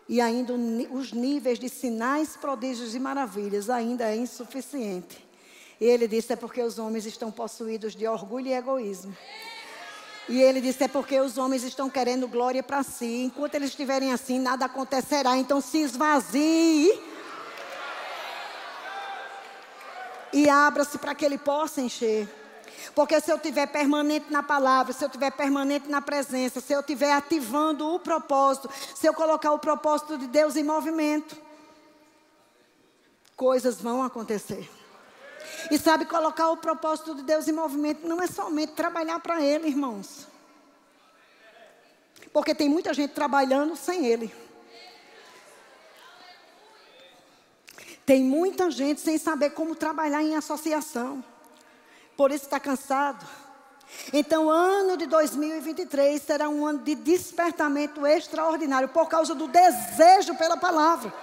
[0.08, 5.26] E ainda os níveis de sinais, prodígios e maravilhas ainda é insuficiente.
[5.80, 9.16] E ele disse: é porque os homens estão possuídos de orgulho e egoísmo.
[10.28, 13.24] E ele disse: é porque os homens estão querendo glória para si.
[13.26, 15.38] Enquanto eles estiverem assim, nada acontecerá.
[15.38, 17.00] Então se esvazie
[20.34, 22.28] e abra-se para que ele possa encher.
[22.94, 26.82] Porque se eu estiver permanente na palavra, se eu estiver permanente na presença, se eu
[26.82, 31.36] estiver ativando o propósito, se eu colocar o propósito de Deus em movimento,
[33.36, 34.70] coisas vão acontecer.
[35.72, 39.68] E sabe, colocar o propósito de Deus em movimento não é somente trabalhar para Ele,
[39.68, 40.28] irmãos.
[42.32, 44.34] Porque tem muita gente trabalhando sem Ele.
[48.06, 51.24] Tem muita gente sem saber como trabalhar em associação.
[52.16, 53.26] Por isso está cansado.
[54.12, 60.36] Então, o ano de 2023 será um ano de despertamento extraordinário por causa do desejo
[60.36, 61.14] pela palavra.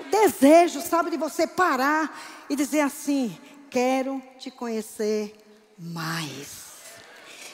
[0.00, 3.38] O desejo, sabe, de você parar e dizer assim:
[3.70, 5.36] quero te conhecer
[5.78, 6.70] mais.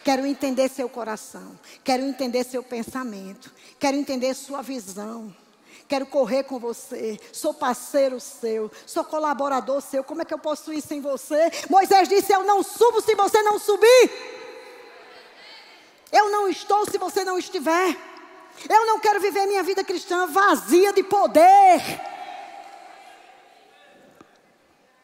[0.04, 5.34] Quero entender seu coração, quero entender seu pensamento, quero entender sua visão.
[5.88, 7.18] Quero correr com você.
[7.32, 8.70] Sou parceiro seu.
[8.86, 10.02] Sou colaborador seu.
[10.02, 11.50] Como é que eu posso ir sem você?
[11.70, 14.10] Moisés disse: Eu não subo se você não subir.
[16.10, 17.96] Eu não estou se você não estiver.
[18.68, 21.80] Eu não quero viver minha vida cristã vazia de poder.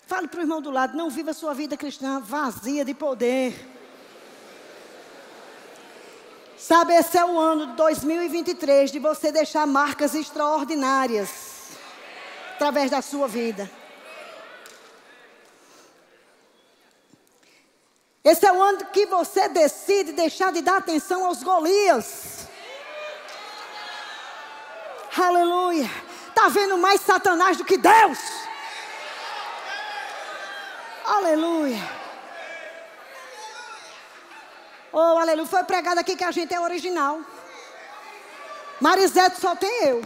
[0.06, 3.71] Fale para o irmão do lado: não viva sua vida cristã vazia de poder.
[6.62, 11.28] Sabe, esse é o ano de 2023 de você deixar marcas extraordinárias
[12.54, 13.68] através da sua vida.
[18.22, 22.46] Esse é o ano que você decide deixar de dar atenção aos Golias.
[25.18, 25.90] Aleluia.
[26.28, 28.20] Está vendo mais Satanás do que Deus.
[31.04, 32.01] Aleluia.
[34.92, 35.46] Oh, aleluia.
[35.46, 37.20] Foi pregado aqui que a gente é original.
[38.78, 40.02] Marisete só tem eu.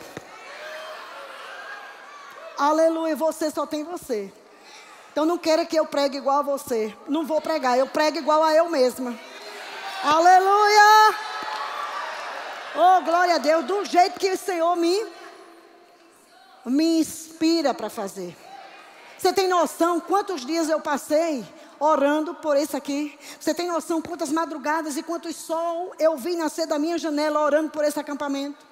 [2.57, 3.17] Aleluia.
[3.17, 4.33] Você só tem você.
[5.11, 6.97] Então não queira que eu pregue igual a você.
[7.09, 7.77] Não vou pregar.
[7.77, 9.19] Eu prego igual a eu mesma.
[10.05, 11.15] Aleluia.
[12.77, 13.65] Oh, glória a Deus.
[13.65, 15.05] Do jeito que o Senhor me,
[16.65, 18.37] me inspira para fazer.
[19.19, 21.45] Você tem noção quantos dias eu passei
[21.79, 23.19] orando por isso aqui.
[23.39, 27.71] Você tem noção quantas madrugadas e quantos sol eu vi nascer da minha janela orando
[27.71, 28.65] por esse acampamento?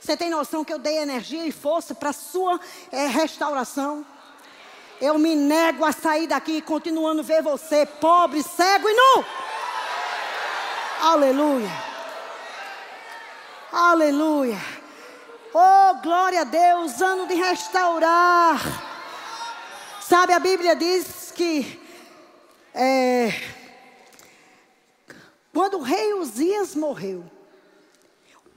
[0.00, 2.60] Você tem noção que eu dei energia e força para a sua
[2.92, 4.04] é, restauração?
[5.00, 9.24] Eu me nego a sair daqui continuando ver você pobre, cego e nu.
[11.02, 11.70] Aleluia.
[13.72, 14.58] Aleluia.
[15.52, 18.60] Oh, glória a Deus, ano de restaurar.
[20.00, 21.85] Sabe, a Bíblia diz que
[22.76, 23.32] é,
[25.52, 27.24] quando o rei Uzias morreu,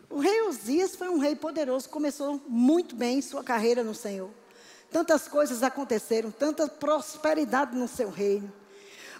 [0.10, 4.30] o rei Uzias foi um rei poderoso, começou muito bem sua carreira no Senhor.
[4.92, 8.52] Tantas coisas aconteceram, tanta prosperidade no seu reino.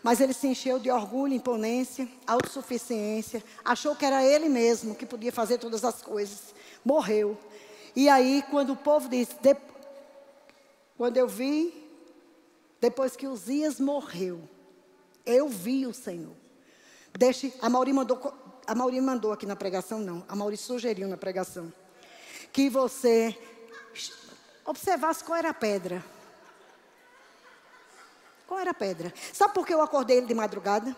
[0.04, 5.32] Mas ele se encheu de orgulho, imponência, autossuficiência, achou que era ele mesmo que podia
[5.32, 6.54] fazer todas as coisas.
[6.84, 7.38] Morreu.
[7.96, 9.56] E aí, quando o povo disse, de...
[10.98, 11.74] quando eu vi,
[12.82, 14.42] depois que Uzias morreu,
[15.30, 16.36] eu vi o Senhor.
[17.18, 18.34] Deixe, a Mauri mandou,
[18.66, 20.26] a Mauri mandou aqui na pregação, não.
[20.28, 21.72] A Mauri sugeriu na pregação.
[22.52, 23.38] Que você
[24.66, 26.04] observasse qual era a pedra.
[28.48, 29.14] Qual era a pedra?
[29.32, 30.96] Sabe por que eu acordei ele de madrugada?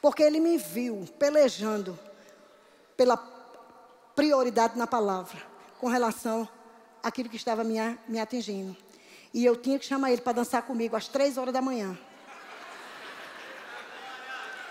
[0.00, 1.98] Porque ele me viu pelejando
[2.96, 3.16] pela
[4.14, 5.40] prioridade na palavra,
[5.80, 6.48] com relação
[7.02, 7.76] àquilo que estava me,
[8.06, 8.76] me atingindo.
[9.32, 11.98] E eu tinha que chamar ele para dançar comigo às três horas da manhã.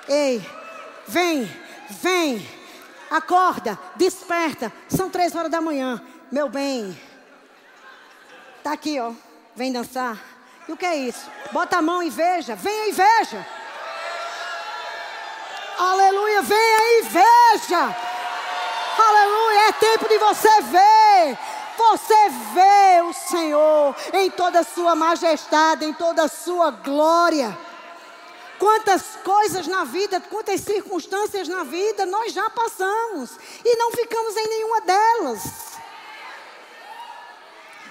[0.10, 0.44] Ei,
[1.08, 1.50] vem,
[2.02, 2.50] vem,
[3.12, 4.74] acorda, desperta.
[4.90, 6.02] São três horas da manhã,
[6.32, 7.00] meu bem.
[8.64, 9.14] Tá aqui, ó.
[9.56, 10.18] Vem dançar.
[10.68, 11.30] E o que é isso?
[11.52, 12.56] Bota a mão e veja.
[12.56, 13.46] Venha e veja.
[15.78, 16.42] Aleluia.
[16.42, 17.96] Venha e veja.
[18.98, 19.68] Aleluia.
[19.68, 21.38] É tempo de você ver.
[21.78, 27.58] Você vê o Senhor em toda a sua majestade, em toda a sua glória.
[28.60, 33.32] Quantas coisas na vida, quantas circunstâncias na vida nós já passamos
[33.64, 35.42] e não ficamos em nenhuma delas.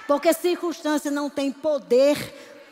[0.07, 2.17] Porque circunstância não tem poder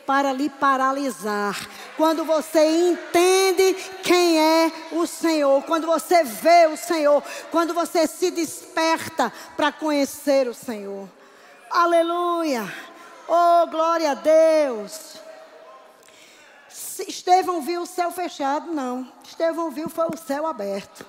[0.06, 1.54] para lhe paralisar.
[1.96, 8.30] Quando você entende quem é o Senhor, quando você vê o Senhor, quando você se
[8.30, 11.08] desperta para conhecer o Senhor.
[11.70, 12.72] Aleluia!
[13.28, 15.27] Oh, glória a Deus!
[16.98, 18.72] Estevão viu o céu fechado?
[18.72, 19.10] Não.
[19.24, 21.04] Estevão viu foi o céu aberto.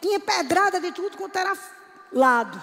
[0.00, 1.56] Tinha pedrada de tudo quanto era
[2.12, 2.60] lado.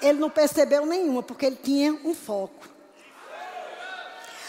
[0.00, 2.68] Ele não percebeu nenhuma, porque ele tinha um foco.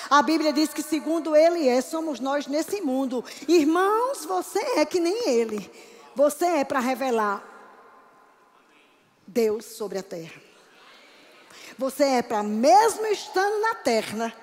[0.09, 3.23] A Bíblia diz que segundo ele é, somos nós nesse mundo.
[3.47, 5.69] Irmãos, você é que nem ele.
[6.15, 7.43] Você é para revelar
[9.25, 10.41] Deus sobre a terra.
[11.77, 14.33] Você é para, mesmo estando na terra,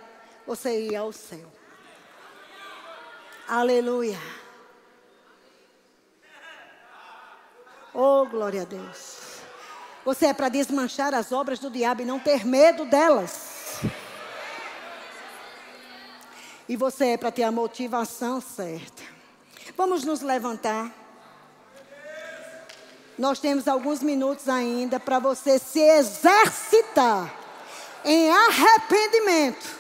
[0.47, 1.53] você ir ao céu.
[3.47, 4.19] Aleluia.
[7.93, 9.39] Oh, glória a Deus.
[10.05, 13.81] Você é para desmanchar as obras do diabo e não ter medo delas.
[16.69, 19.03] E você é para ter a motivação certa.
[19.77, 20.93] Vamos nos levantar.
[23.19, 27.33] Nós temos alguns minutos ainda para você se exercitar
[28.05, 29.79] em arrependimento,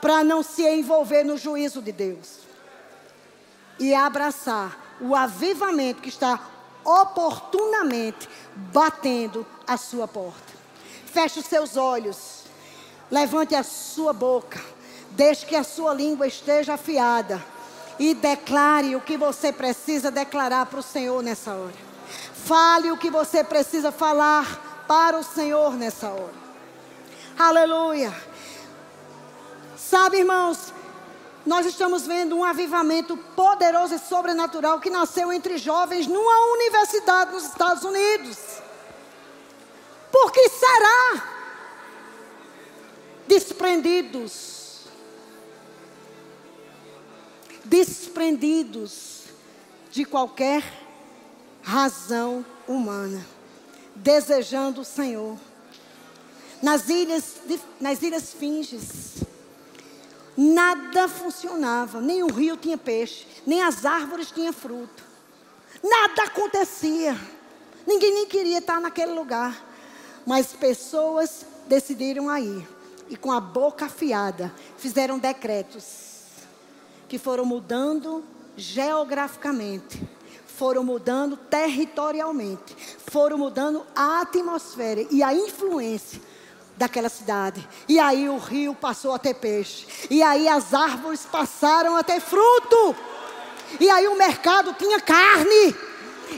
[0.00, 2.40] para não se envolver no juízo de Deus
[3.78, 6.38] e abraçar o avivamento que está
[6.84, 10.52] oportunamente batendo a sua porta.
[11.06, 12.44] Feche os seus olhos,
[13.10, 14.60] levante a sua boca.
[15.12, 17.42] Deixe que a sua língua esteja afiada.
[17.98, 21.74] E declare o que você precisa declarar para o Senhor nessa hora.
[22.46, 26.40] Fale o que você precisa falar para o Senhor nessa hora.
[27.38, 28.14] Aleluia.
[29.90, 30.72] Sabe, irmãos,
[31.44, 37.46] nós estamos vendo um avivamento poderoso e sobrenatural que nasceu entre jovens numa universidade nos
[37.46, 38.38] Estados Unidos.
[40.12, 41.24] Por que será?
[43.26, 44.60] Desprendidos
[47.64, 49.24] desprendidos
[49.90, 50.64] de qualquer
[51.62, 53.26] razão humana,
[53.94, 55.36] desejando o Senhor.
[56.62, 57.36] Nas ilhas,
[57.80, 59.24] nas ilhas Finges,
[60.40, 65.04] nada funcionava, nem o rio tinha peixe, nem as árvores tinham fruto.
[65.82, 67.14] Nada acontecia.
[67.86, 69.68] Ninguém nem queria estar naquele lugar.
[70.26, 72.66] Mas pessoas decidiram aí
[73.10, 76.10] e com a boca afiada fizeram decretos
[77.06, 78.24] que foram mudando
[78.56, 80.02] geograficamente,
[80.46, 82.76] foram mudando territorialmente,
[83.10, 86.20] foram mudando a atmosfera e a influência
[86.80, 87.68] daquela cidade.
[87.86, 89.86] E aí o rio passou a ter peixe.
[90.08, 92.96] E aí as árvores passaram a ter fruto.
[93.78, 95.76] E aí o mercado tinha carne.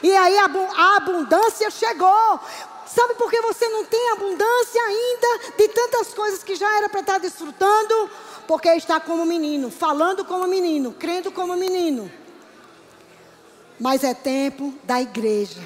[0.02, 2.40] E aí a abundância chegou.
[2.84, 7.00] Sabe por que você não tem abundância ainda de tantas coisas que já era para
[7.00, 8.10] estar desfrutando?
[8.48, 12.10] Porque está como menino, falando como menino, crendo como menino.
[13.78, 15.62] Mas é tempo da igreja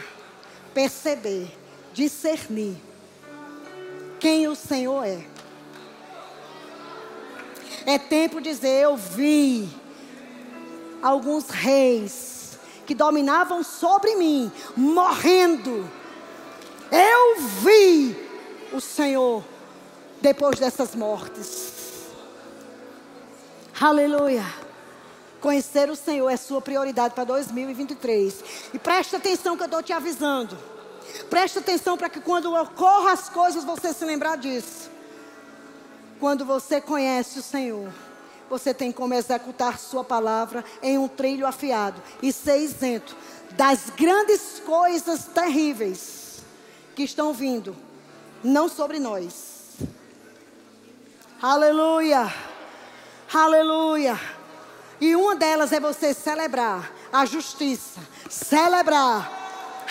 [0.75, 1.51] perceber,
[1.95, 2.77] discernir
[4.19, 5.27] quem o Senhor é.
[7.87, 9.69] É tempo de dizer: Eu vi
[11.03, 15.89] alguns reis que dominavam sobre mim, morrendo.
[16.91, 18.17] Eu vi
[18.73, 19.45] o Senhor
[20.21, 21.75] depois dessas mortes.
[23.81, 24.45] Aleluia.
[25.41, 28.45] Conhecer o Senhor é sua prioridade para 2023.
[28.73, 30.57] E preste atenção que eu estou te avisando.
[31.29, 34.91] Preste atenção para que quando ocorram as coisas você se lembrar disso.
[36.19, 37.93] Quando você conhece o Senhor,
[38.49, 43.17] você tem como executar sua palavra em um trilho afiado e ser isento
[43.53, 46.41] das grandes coisas terríveis
[46.95, 47.77] que estão vindo,
[48.43, 49.57] não sobre nós.
[51.41, 52.33] Aleluia!
[53.33, 54.19] Aleluia!
[55.01, 58.01] E uma delas é você celebrar a justiça,
[58.31, 59.31] celebrar,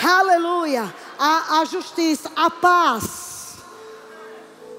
[0.03, 3.57] aleluia, a, a justiça, a paz.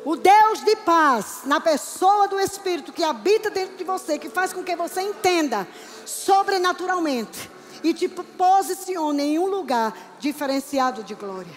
[0.05, 4.53] O Deus de paz, na pessoa do Espírito que habita dentro de você, que faz
[4.53, 5.66] com que você entenda
[6.05, 7.51] sobrenaturalmente
[7.82, 11.53] e te posicione em um lugar diferenciado de glória.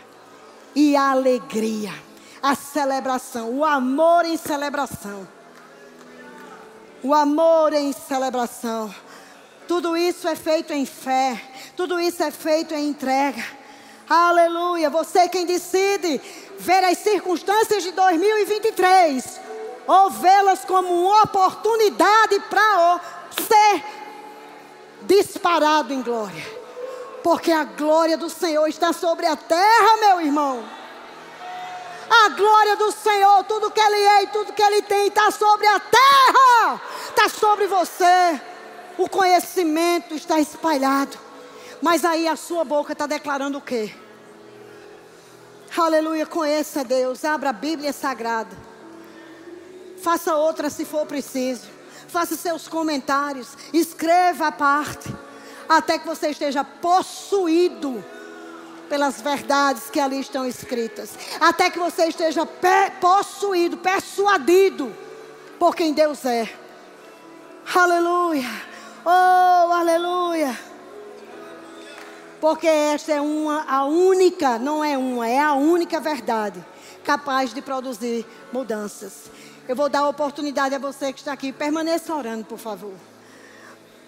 [0.74, 1.94] E a alegria,
[2.42, 5.28] a celebração, o amor em celebração.
[7.04, 8.94] O amor em celebração.
[9.68, 11.40] Tudo isso é feito em fé,
[11.78, 13.59] tudo isso é feito em entrega.
[14.10, 14.90] Aleluia.
[14.90, 16.20] Você quem decide
[16.58, 19.40] ver as circunstâncias de 2023
[19.86, 23.00] ou vê-las como uma oportunidade para
[23.48, 23.84] ser
[25.04, 26.60] disparado em glória.
[27.24, 30.64] Porque a glória do Senhor está sobre a terra, meu irmão.
[32.10, 35.68] A glória do Senhor, tudo que Ele é e tudo que Ele tem, está sobre
[35.68, 38.42] a terra, está sobre você.
[38.98, 41.29] O conhecimento está espalhado.
[41.82, 43.94] Mas aí a sua boca está declarando o quê?
[45.78, 48.56] Aleluia, conheça Deus, abra a Bíblia Sagrada.
[50.02, 51.68] Faça outra se for preciso.
[52.08, 55.14] Faça seus comentários, escreva a parte,
[55.68, 58.04] até que você esteja possuído
[58.90, 61.12] pelas verdades que ali estão escritas.
[61.40, 62.48] Até que você esteja
[63.00, 64.92] possuído, persuadido
[65.60, 66.50] por quem Deus é.
[67.76, 68.50] Aleluia.
[69.06, 70.69] Oh, aleluia.
[72.40, 76.64] Porque esta é uma, a única, não é uma, é a única verdade
[77.04, 79.30] capaz de produzir mudanças.
[79.68, 81.52] Eu vou dar a oportunidade a você que está aqui.
[81.52, 82.94] Permaneça orando, por favor.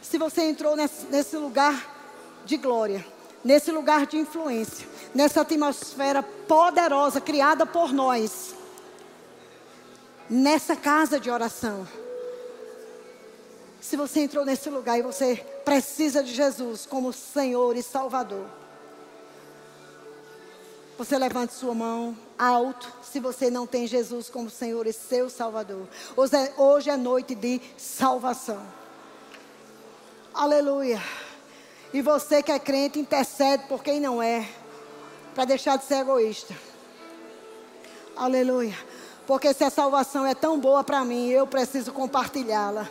[0.01, 3.05] Se você entrou nesse, nesse lugar de glória,
[3.43, 8.55] nesse lugar de influência, nessa atmosfera poderosa criada por nós,
[10.29, 11.87] nessa casa de oração.
[13.81, 18.45] Se você entrou nesse lugar e você precisa de Jesus como Senhor e Salvador,
[20.95, 25.87] você levante sua mão alto se você não tem Jesus como Senhor e seu Salvador.
[26.15, 28.61] Hoje é, hoje é noite de salvação.
[30.31, 31.01] Aleluia.
[31.91, 34.47] E você que é crente, intercede por quem não é,
[35.33, 36.55] para deixar de ser egoísta.
[38.15, 38.77] Aleluia.
[39.25, 42.87] Porque se a salvação é tão boa para mim, eu preciso compartilhá-la.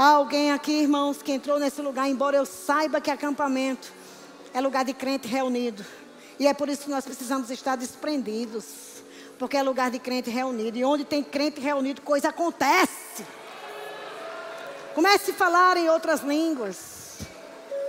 [0.00, 3.92] Há alguém aqui, irmãos, que entrou nesse lugar, embora eu saiba que acampamento
[4.54, 5.84] é lugar de crente reunido.
[6.38, 8.64] E é por isso que nós precisamos estar desprendidos.
[9.38, 10.78] Porque é lugar de crente reunido.
[10.78, 13.26] E onde tem crente reunido, coisa acontece.
[14.94, 17.18] Comece a falar em outras línguas.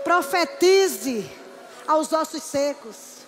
[0.04, 1.32] Profetize
[1.88, 3.20] aos ossos secos.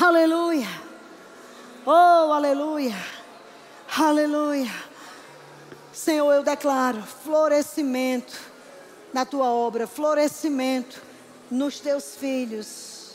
[0.00, 0.68] Aleluia.
[1.84, 2.94] Oh, aleluia.
[3.98, 4.91] Aleluia.
[5.92, 8.40] Senhor, eu declaro florescimento
[9.12, 11.02] na tua obra, florescimento
[11.50, 13.12] nos teus filhos.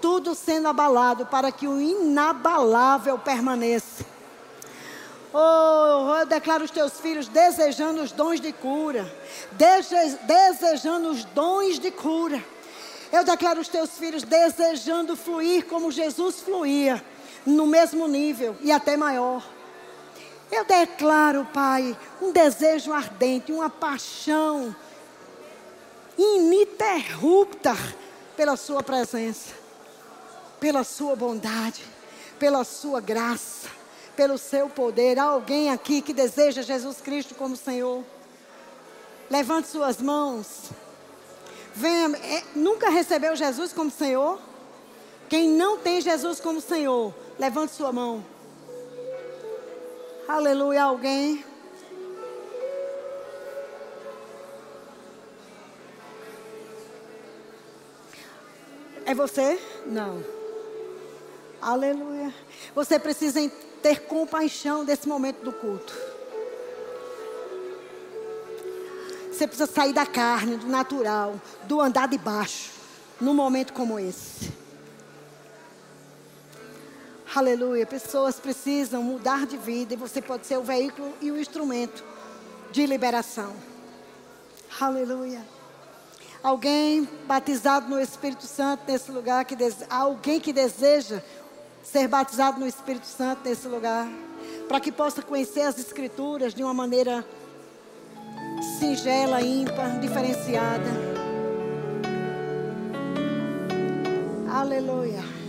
[0.00, 4.06] Tudo sendo abalado para que o inabalável permaneça.
[5.34, 9.12] Oh, eu declaro os teus filhos desejando os dons de cura,
[10.26, 12.42] desejando os dons de cura.
[13.12, 17.04] Eu declaro os teus filhos desejando fluir como Jesus fluía,
[17.44, 19.59] no mesmo nível e até maior.
[20.50, 24.74] Eu declaro, Pai, um desejo ardente, uma paixão
[26.18, 27.76] ininterrupta
[28.36, 29.54] pela Sua presença,
[30.58, 31.84] pela Sua bondade,
[32.40, 33.68] pela sua graça,
[34.16, 35.18] pelo seu poder.
[35.18, 38.02] Há alguém aqui que deseja Jesus Cristo como Senhor?
[39.30, 40.70] Levante suas mãos.
[41.74, 44.40] Venha, é, nunca recebeu Jesus como Senhor?
[45.28, 48.24] Quem não tem Jesus como Senhor, levante sua mão.
[50.32, 51.44] Aleluia, alguém.
[59.04, 59.60] É você?
[59.86, 60.24] Não.
[61.60, 62.32] Aleluia.
[62.76, 63.40] Você precisa
[63.82, 65.92] ter compaixão desse momento do culto.
[69.32, 72.70] Você precisa sair da carne, do natural, do andar de baixo,
[73.20, 74.59] num momento como esse.
[77.34, 77.86] Aleluia.
[77.86, 82.02] Pessoas precisam mudar de vida e você pode ser o veículo e o instrumento
[82.72, 83.54] de liberação.
[84.80, 85.40] Aleluia.
[86.42, 89.56] Alguém batizado no Espírito Santo nesse lugar, que
[89.88, 91.22] alguém que deseja
[91.84, 94.08] ser batizado no Espírito Santo nesse lugar,
[94.66, 97.24] para que possa conhecer as Escrituras de uma maneira
[98.78, 100.90] singela, ímpar, diferenciada.
[104.50, 105.39] Aleluia.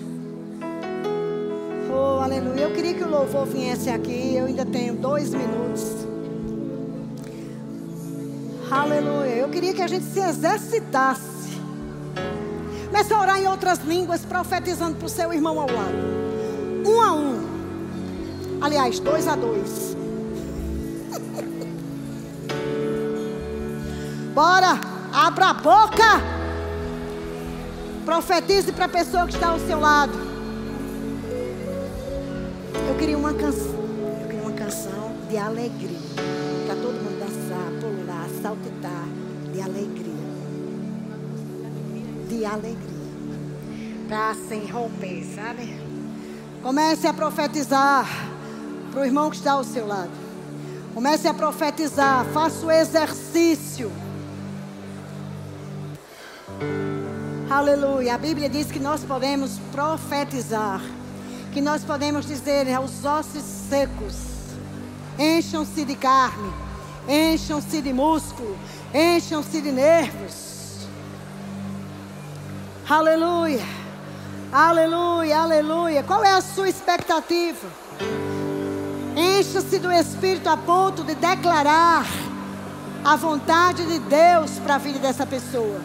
[2.21, 2.61] Aleluia.
[2.61, 4.35] Eu queria que o louvor viesse aqui.
[4.35, 5.83] Eu ainda tenho dois minutos.
[8.71, 9.35] Aleluia.
[9.35, 11.59] Eu queria que a gente se exercitasse.
[12.85, 15.97] Comece a orar em outras línguas, profetizando para o seu irmão ao lado.
[16.85, 17.41] Um a um.
[18.61, 19.97] Aliás, dois a dois.
[24.33, 24.79] Bora,
[25.11, 26.21] abra a boca.
[28.05, 30.30] Profetize para a pessoa que está ao seu lado.
[32.91, 33.79] Eu queria uma canção.
[34.21, 35.97] Eu queria uma canção de alegria.
[36.65, 39.05] Para todo mundo dançar, pular, saltitar.
[39.53, 40.13] De alegria.
[42.27, 42.81] De alegria.
[44.09, 45.73] Para sem romper, sabe?
[46.61, 48.05] Comece a profetizar
[48.91, 50.11] para o irmão que está ao seu lado.
[50.93, 52.25] Comece a profetizar.
[52.33, 53.89] Faça o exercício
[57.49, 58.15] Aleluia.
[58.15, 60.81] A Bíblia diz que nós podemos profetizar.
[61.51, 64.15] Que nós podemos dizer aos ossos secos:
[65.19, 66.51] encham-se de carne,
[67.07, 68.57] encham-se de músculo,
[68.93, 70.87] encham-se de nervos.
[72.89, 73.81] Aleluia.
[74.51, 76.03] Aleluia, aleluia.
[76.03, 77.67] Qual é a sua expectativa?
[79.15, 82.05] Encha-se do Espírito a ponto de declarar
[83.03, 85.79] a vontade de Deus para a vida dessa pessoa.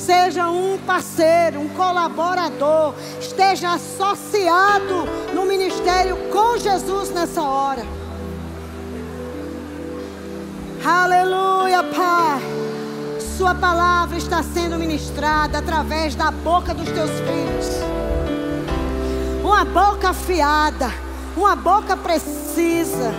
[0.00, 2.94] Seja um parceiro, um colaborador.
[3.20, 7.84] Esteja associado no ministério com Jesus nessa hora.
[10.82, 12.40] Aleluia, Pai.
[13.36, 17.66] Sua palavra está sendo ministrada através da boca dos teus filhos.
[19.44, 20.90] Uma boca afiada,
[21.36, 23.12] uma boca precisa,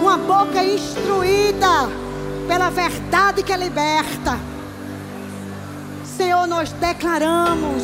[0.00, 1.88] uma boca instruída
[2.48, 4.47] pela verdade que liberta.
[6.18, 7.80] Senhor, nós declaramos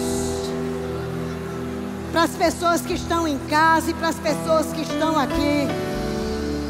[2.11, 5.68] para as pessoas que estão em casa e para as pessoas que estão aqui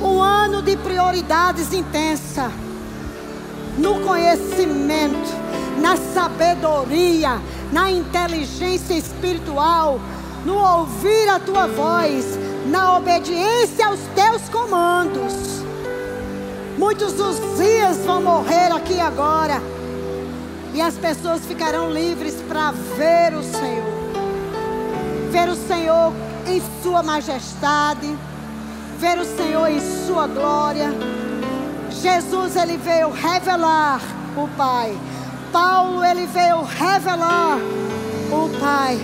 [0.02, 2.52] um ano de prioridades intensa
[3.78, 5.32] no conhecimento,
[5.80, 7.40] na sabedoria,
[7.72, 9.98] na inteligência espiritual,
[10.44, 15.32] no ouvir a tua voz, na obediência aos teus comandos.
[16.76, 19.62] Muitos dos dias vão morrer aqui agora
[20.74, 23.94] e as pessoas ficarão livres para ver o Senhor.
[25.30, 26.12] Ver o Senhor
[26.48, 28.18] em Sua majestade.
[28.98, 30.90] Ver o Senhor em Sua glória.
[31.90, 34.00] Jesus, ele veio revelar
[34.36, 34.98] o Pai.
[35.52, 37.56] Paulo, ele veio revelar
[38.32, 38.98] o Pai.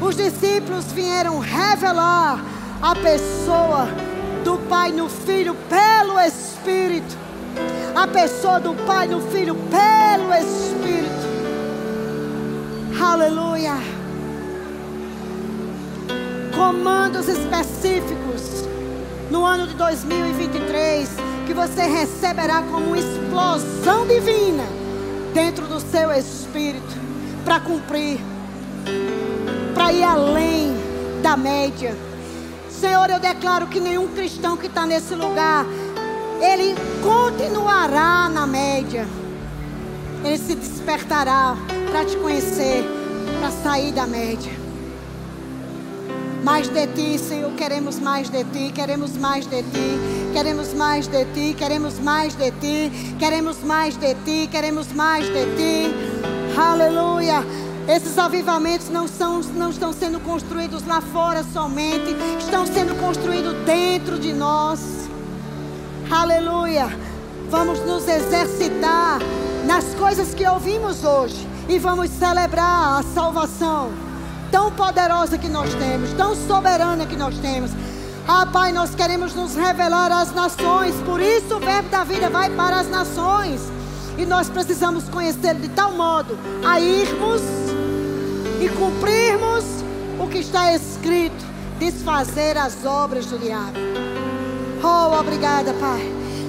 [0.00, 2.40] Os discípulos vieram revelar
[2.80, 3.88] a pessoa
[4.44, 7.19] do Pai no Filho pelo Espírito
[8.00, 11.10] a pessoa do Pai, do Filho, pelo Espírito.
[12.98, 13.74] Aleluia.
[16.56, 18.64] Comandos específicos
[19.30, 21.10] no ano de 2023
[21.46, 24.64] que você receberá como uma explosão divina
[25.34, 26.96] dentro do seu espírito
[27.44, 28.18] para cumprir,
[29.74, 30.74] para ir além
[31.22, 31.94] da média.
[32.70, 35.66] Senhor, eu declaro que nenhum cristão que está nesse lugar
[36.40, 39.06] ele continuará na média.
[40.24, 41.56] Ele se despertará
[41.90, 42.84] para te conhecer,
[43.40, 44.52] para sair da média.
[46.42, 49.98] Mais de ti, Senhor, queremos mais de ti, queremos mais de ti,
[50.32, 55.44] queremos mais de ti, queremos mais de ti, queremos mais de ti, queremos mais de
[55.56, 55.94] ti.
[56.56, 57.44] Aleluia.
[57.86, 64.18] Esses avivamentos não, são, não estão sendo construídos lá fora somente, estão sendo construídos dentro
[64.18, 64.99] de nós.
[66.10, 66.88] Aleluia.
[67.48, 69.20] Vamos nos exercitar
[69.64, 73.92] nas coisas que ouvimos hoje e vamos celebrar a salvação
[74.50, 77.70] tão poderosa que nós temos, tão soberana que nós temos.
[78.26, 82.50] Ah, Pai, nós queremos nos revelar às nações, por isso o verbo da vida vai
[82.50, 83.60] para as nações.
[84.18, 86.36] E nós precisamos conhecê-lo de tal modo
[86.66, 87.40] a irmos
[88.60, 89.64] e cumprirmos
[90.18, 91.44] o que está escrito,
[91.78, 94.09] desfazer as obras do diabo.
[94.82, 96.00] Oh, obrigada, Pai.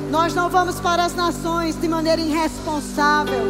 [0.10, 3.44] Nós não vamos para as nações de maneira irresponsável.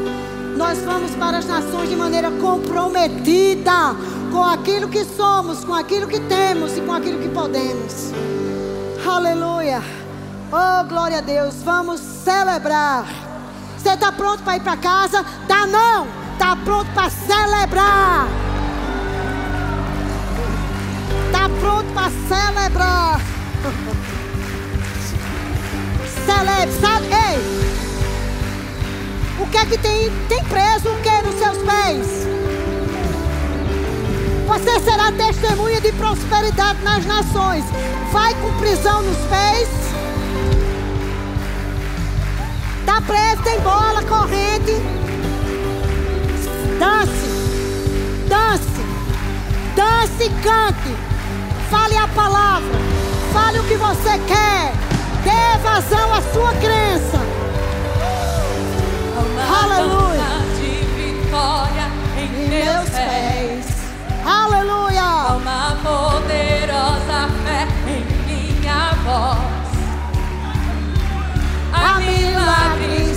[0.57, 3.95] Nós vamos para as nações de maneira comprometida
[4.31, 8.11] com aquilo que somos, com aquilo que temos e com aquilo que podemos.
[9.05, 9.83] Aleluia.
[10.51, 11.55] Oh, glória a Deus.
[11.63, 13.05] Vamos celebrar.
[13.77, 15.23] Você está pronto para ir para casa?
[15.47, 16.07] Tá não.
[16.33, 18.27] Está pronto para celebrar.
[21.27, 23.21] Está pronto para celebrar.
[26.25, 27.05] Celebre, sabe?
[27.07, 27.61] Ei!
[29.39, 30.11] O que é que tem?
[30.27, 32.27] Tem preso o que nos seus pés?
[34.47, 37.63] Você será testemunha de prosperidade nas nações.
[38.11, 39.69] Vai com prisão nos pés.
[42.81, 44.73] Está preso, tem bola, corrente.
[46.77, 47.29] Dance,
[48.27, 48.81] dance,
[49.75, 50.95] dance e cante.
[51.69, 52.77] Fale a palavra.
[53.31, 54.90] Fale o que você quer.
[55.23, 57.19] Dê vazão à sua crença.
[59.63, 60.31] Aleluia.
[60.57, 63.65] de vitória em meus pés.
[64.25, 65.35] Aleluia.
[65.35, 69.61] Uma poderosa fé em minha voz.
[71.73, 73.10] Há milagres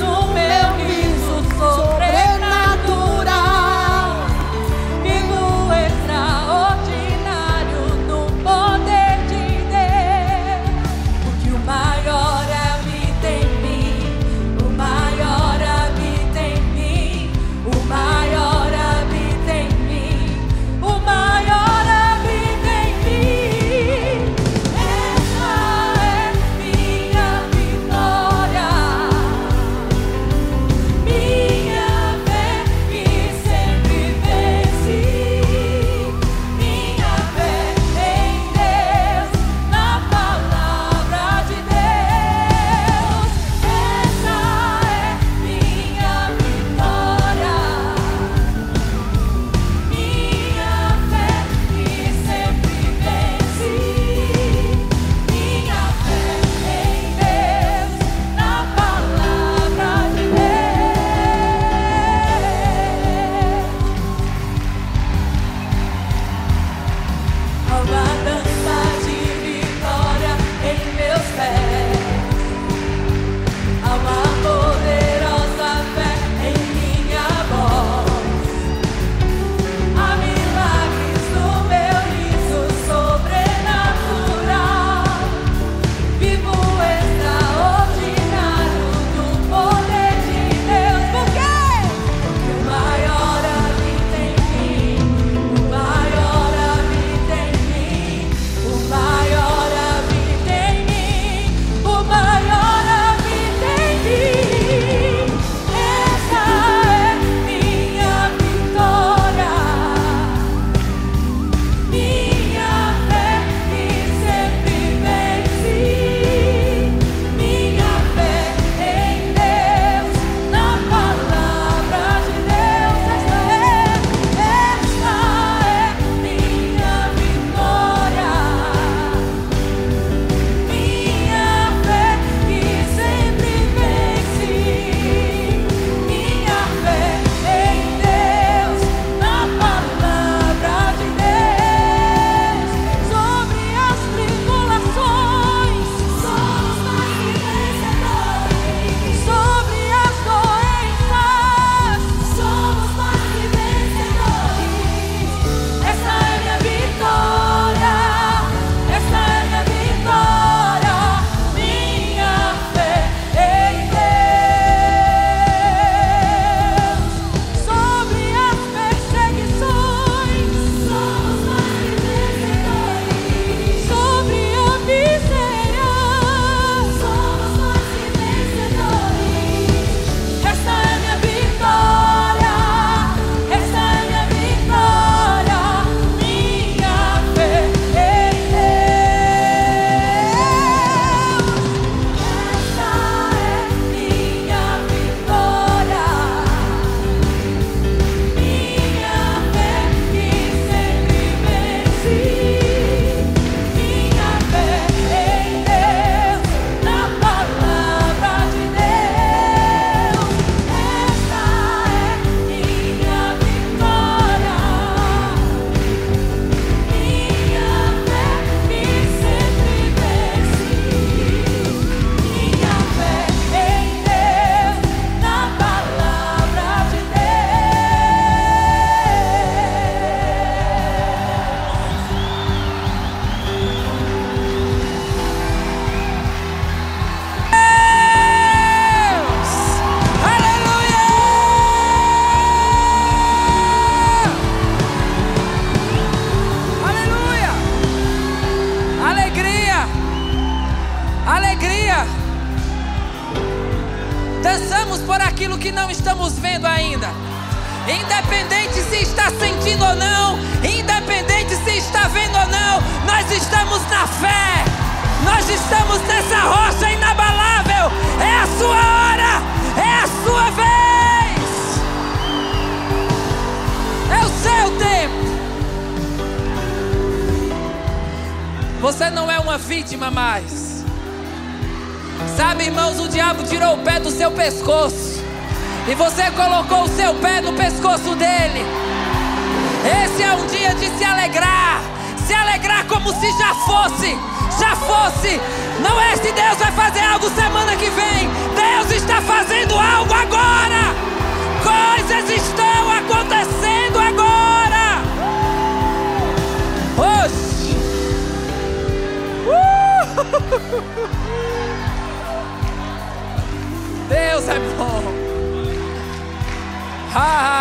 [317.14, 317.53] Ha,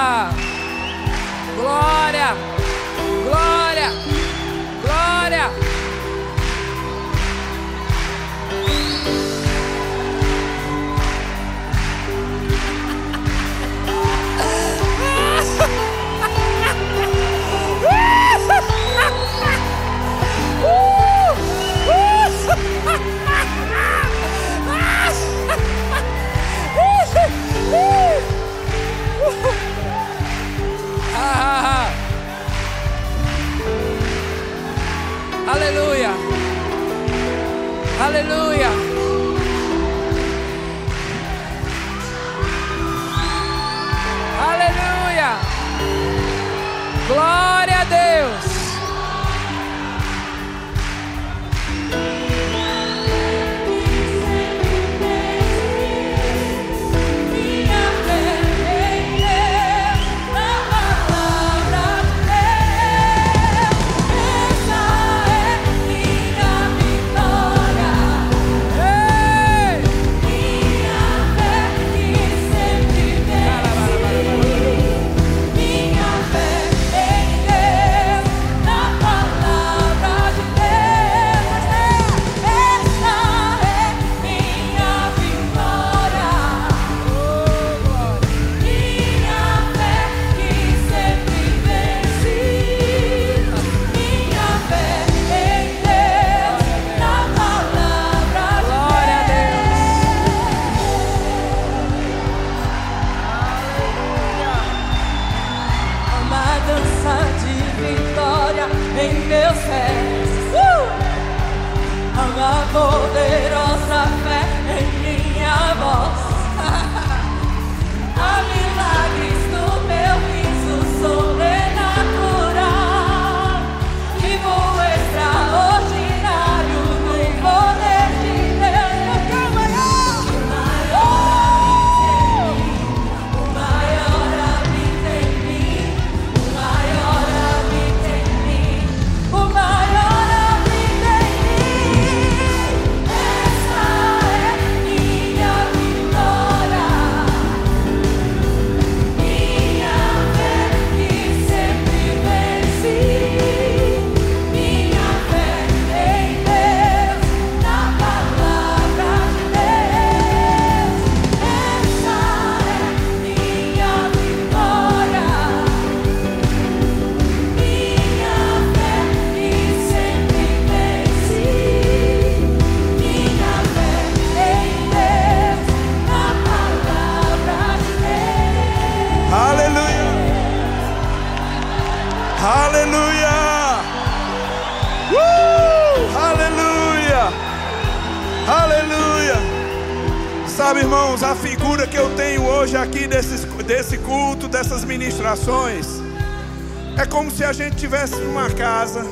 [197.94, 199.06] se a gente tivesse numa casa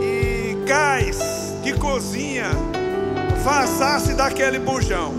[0.00, 1.18] e gás
[1.62, 2.46] de cozinha
[3.44, 5.12] vazasse daquele bujão.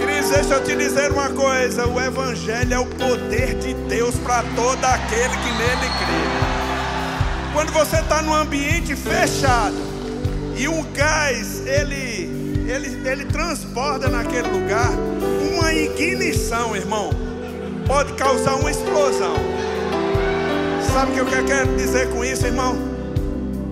[0.00, 4.42] Cris, deixa eu te dizer uma coisa: o Evangelho é o poder de Deus para
[4.54, 7.52] todo aquele que nele crê.
[7.54, 9.76] Quando você está num ambiente fechado
[10.56, 14.90] e um gás ele, ele, ele transborda naquele lugar,
[15.54, 17.10] uma ignição, irmão
[17.88, 19.34] pode causar uma explosão.
[20.98, 22.76] Sabe o que eu quero dizer com isso, irmão?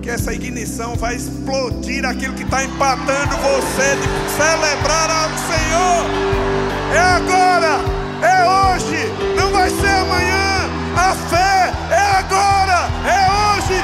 [0.01, 6.05] Que essa ignição vai explodir aquilo que está empatando você de celebrar ao Senhor.
[6.95, 7.81] É agora,
[8.21, 10.69] é hoje, não vai ser amanhã.
[10.95, 13.83] A fé é agora, é hoje,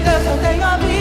[0.00, 0.99] tristeza tenho a minha.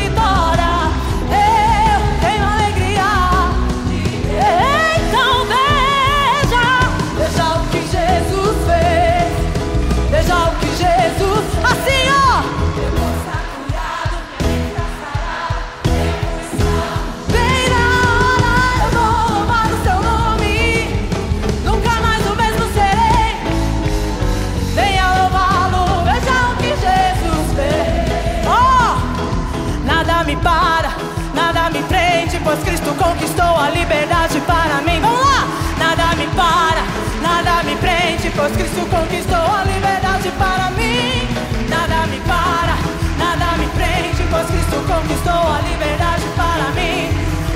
[38.40, 41.28] Pois Cristo conquistou a liberdade para mim.
[41.68, 42.78] Nada me para,
[43.18, 44.24] nada me prende.
[44.32, 47.12] Pois Cristo conquistou a liberdade para mim.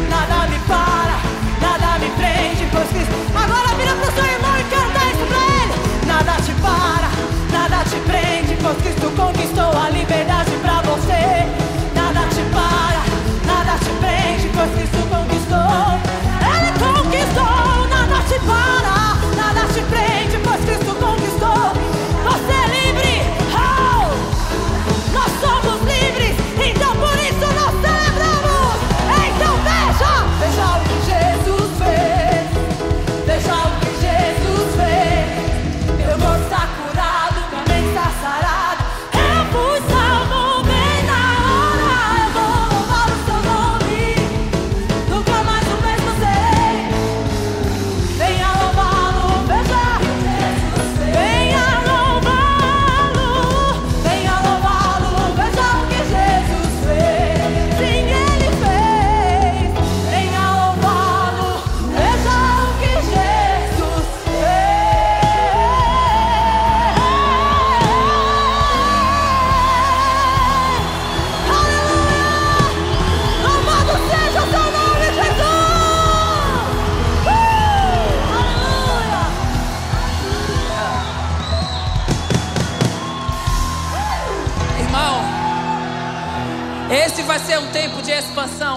[0.10, 1.16] Nada me para,
[1.62, 2.68] nada me prende.
[2.70, 3.16] Pois Cristo.
[3.34, 5.74] Agora vira pro seu irmão e canta isso pra ele.
[6.06, 7.10] Nada te para,
[7.54, 8.58] nada te prende.
[8.62, 11.48] Pois Cristo conquistou a liberdade pra você.
[11.96, 13.02] Nada te para,
[13.48, 14.50] nada te prende.
[14.54, 15.03] Pois Cristo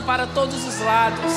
[0.07, 1.33] para todos os lados.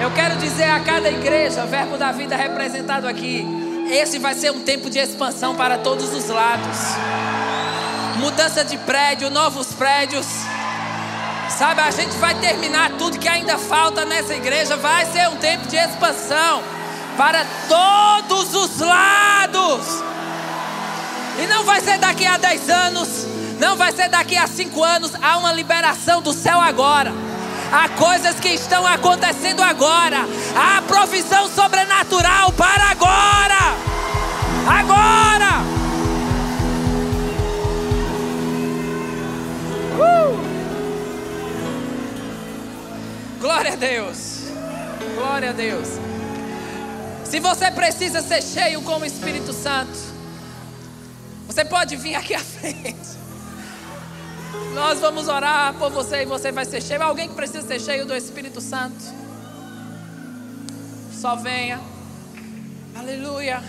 [0.00, 3.46] Eu quero dizer a cada igreja, verbo da vida representado aqui,
[3.90, 6.78] esse vai ser um tempo de expansão para todos os lados.
[8.16, 10.26] Mudança de prédio, novos prédios.
[11.50, 14.76] Sabe, a gente vai terminar tudo que ainda falta nessa igreja.
[14.76, 16.62] Vai ser um tempo de expansão
[17.16, 20.02] para todos os lados.
[21.42, 23.26] E não vai ser daqui a 10 anos,
[23.58, 25.12] não vai ser daqui a 5 anos.
[25.20, 27.12] Há uma liberação do céu agora.
[27.72, 30.18] Há coisas que estão acontecendo agora.
[30.56, 33.54] Há provisão sobrenatural para agora.
[34.68, 35.62] Agora.
[39.98, 40.38] Uh!
[43.40, 44.44] Glória a Deus.
[45.16, 45.88] Glória a Deus.
[47.24, 49.98] Se você precisa ser cheio com o Espírito Santo,
[51.46, 53.23] você pode vir aqui à frente.
[54.74, 57.02] Nós vamos orar por você e você vai ser cheio.
[57.02, 58.96] Alguém que precisa ser cheio do Espírito Santo,
[61.12, 61.80] só venha.
[62.94, 63.62] Aleluia.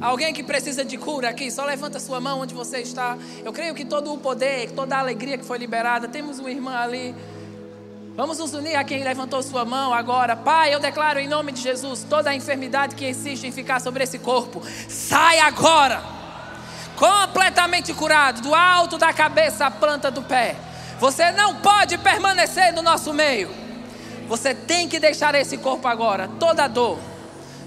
[0.00, 3.18] Alguém que precisa de cura aqui, só levanta sua mão onde você está.
[3.44, 6.74] Eu creio que todo o poder, toda a alegria que foi liberada, temos uma irmã
[6.76, 7.14] ali.
[8.16, 10.34] Vamos nos unir a quem levantou sua mão agora.
[10.34, 14.02] Pai, eu declaro em nome de Jesus toda a enfermidade que insiste em ficar sobre
[14.02, 14.62] esse corpo.
[14.88, 16.19] Sai agora.
[17.00, 20.54] Completamente curado, do alto da cabeça à planta do pé.
[20.98, 23.50] Você não pode permanecer no nosso meio.
[24.28, 26.28] Você tem que deixar esse corpo agora.
[26.38, 26.98] Toda dor,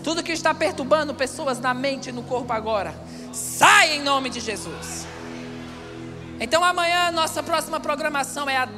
[0.04, 2.94] tudo que está perturbando pessoas na mente e no corpo agora,
[3.34, 5.08] sai em nome de Jesus.
[6.40, 8.66] Então amanhã nossa próxima programação é a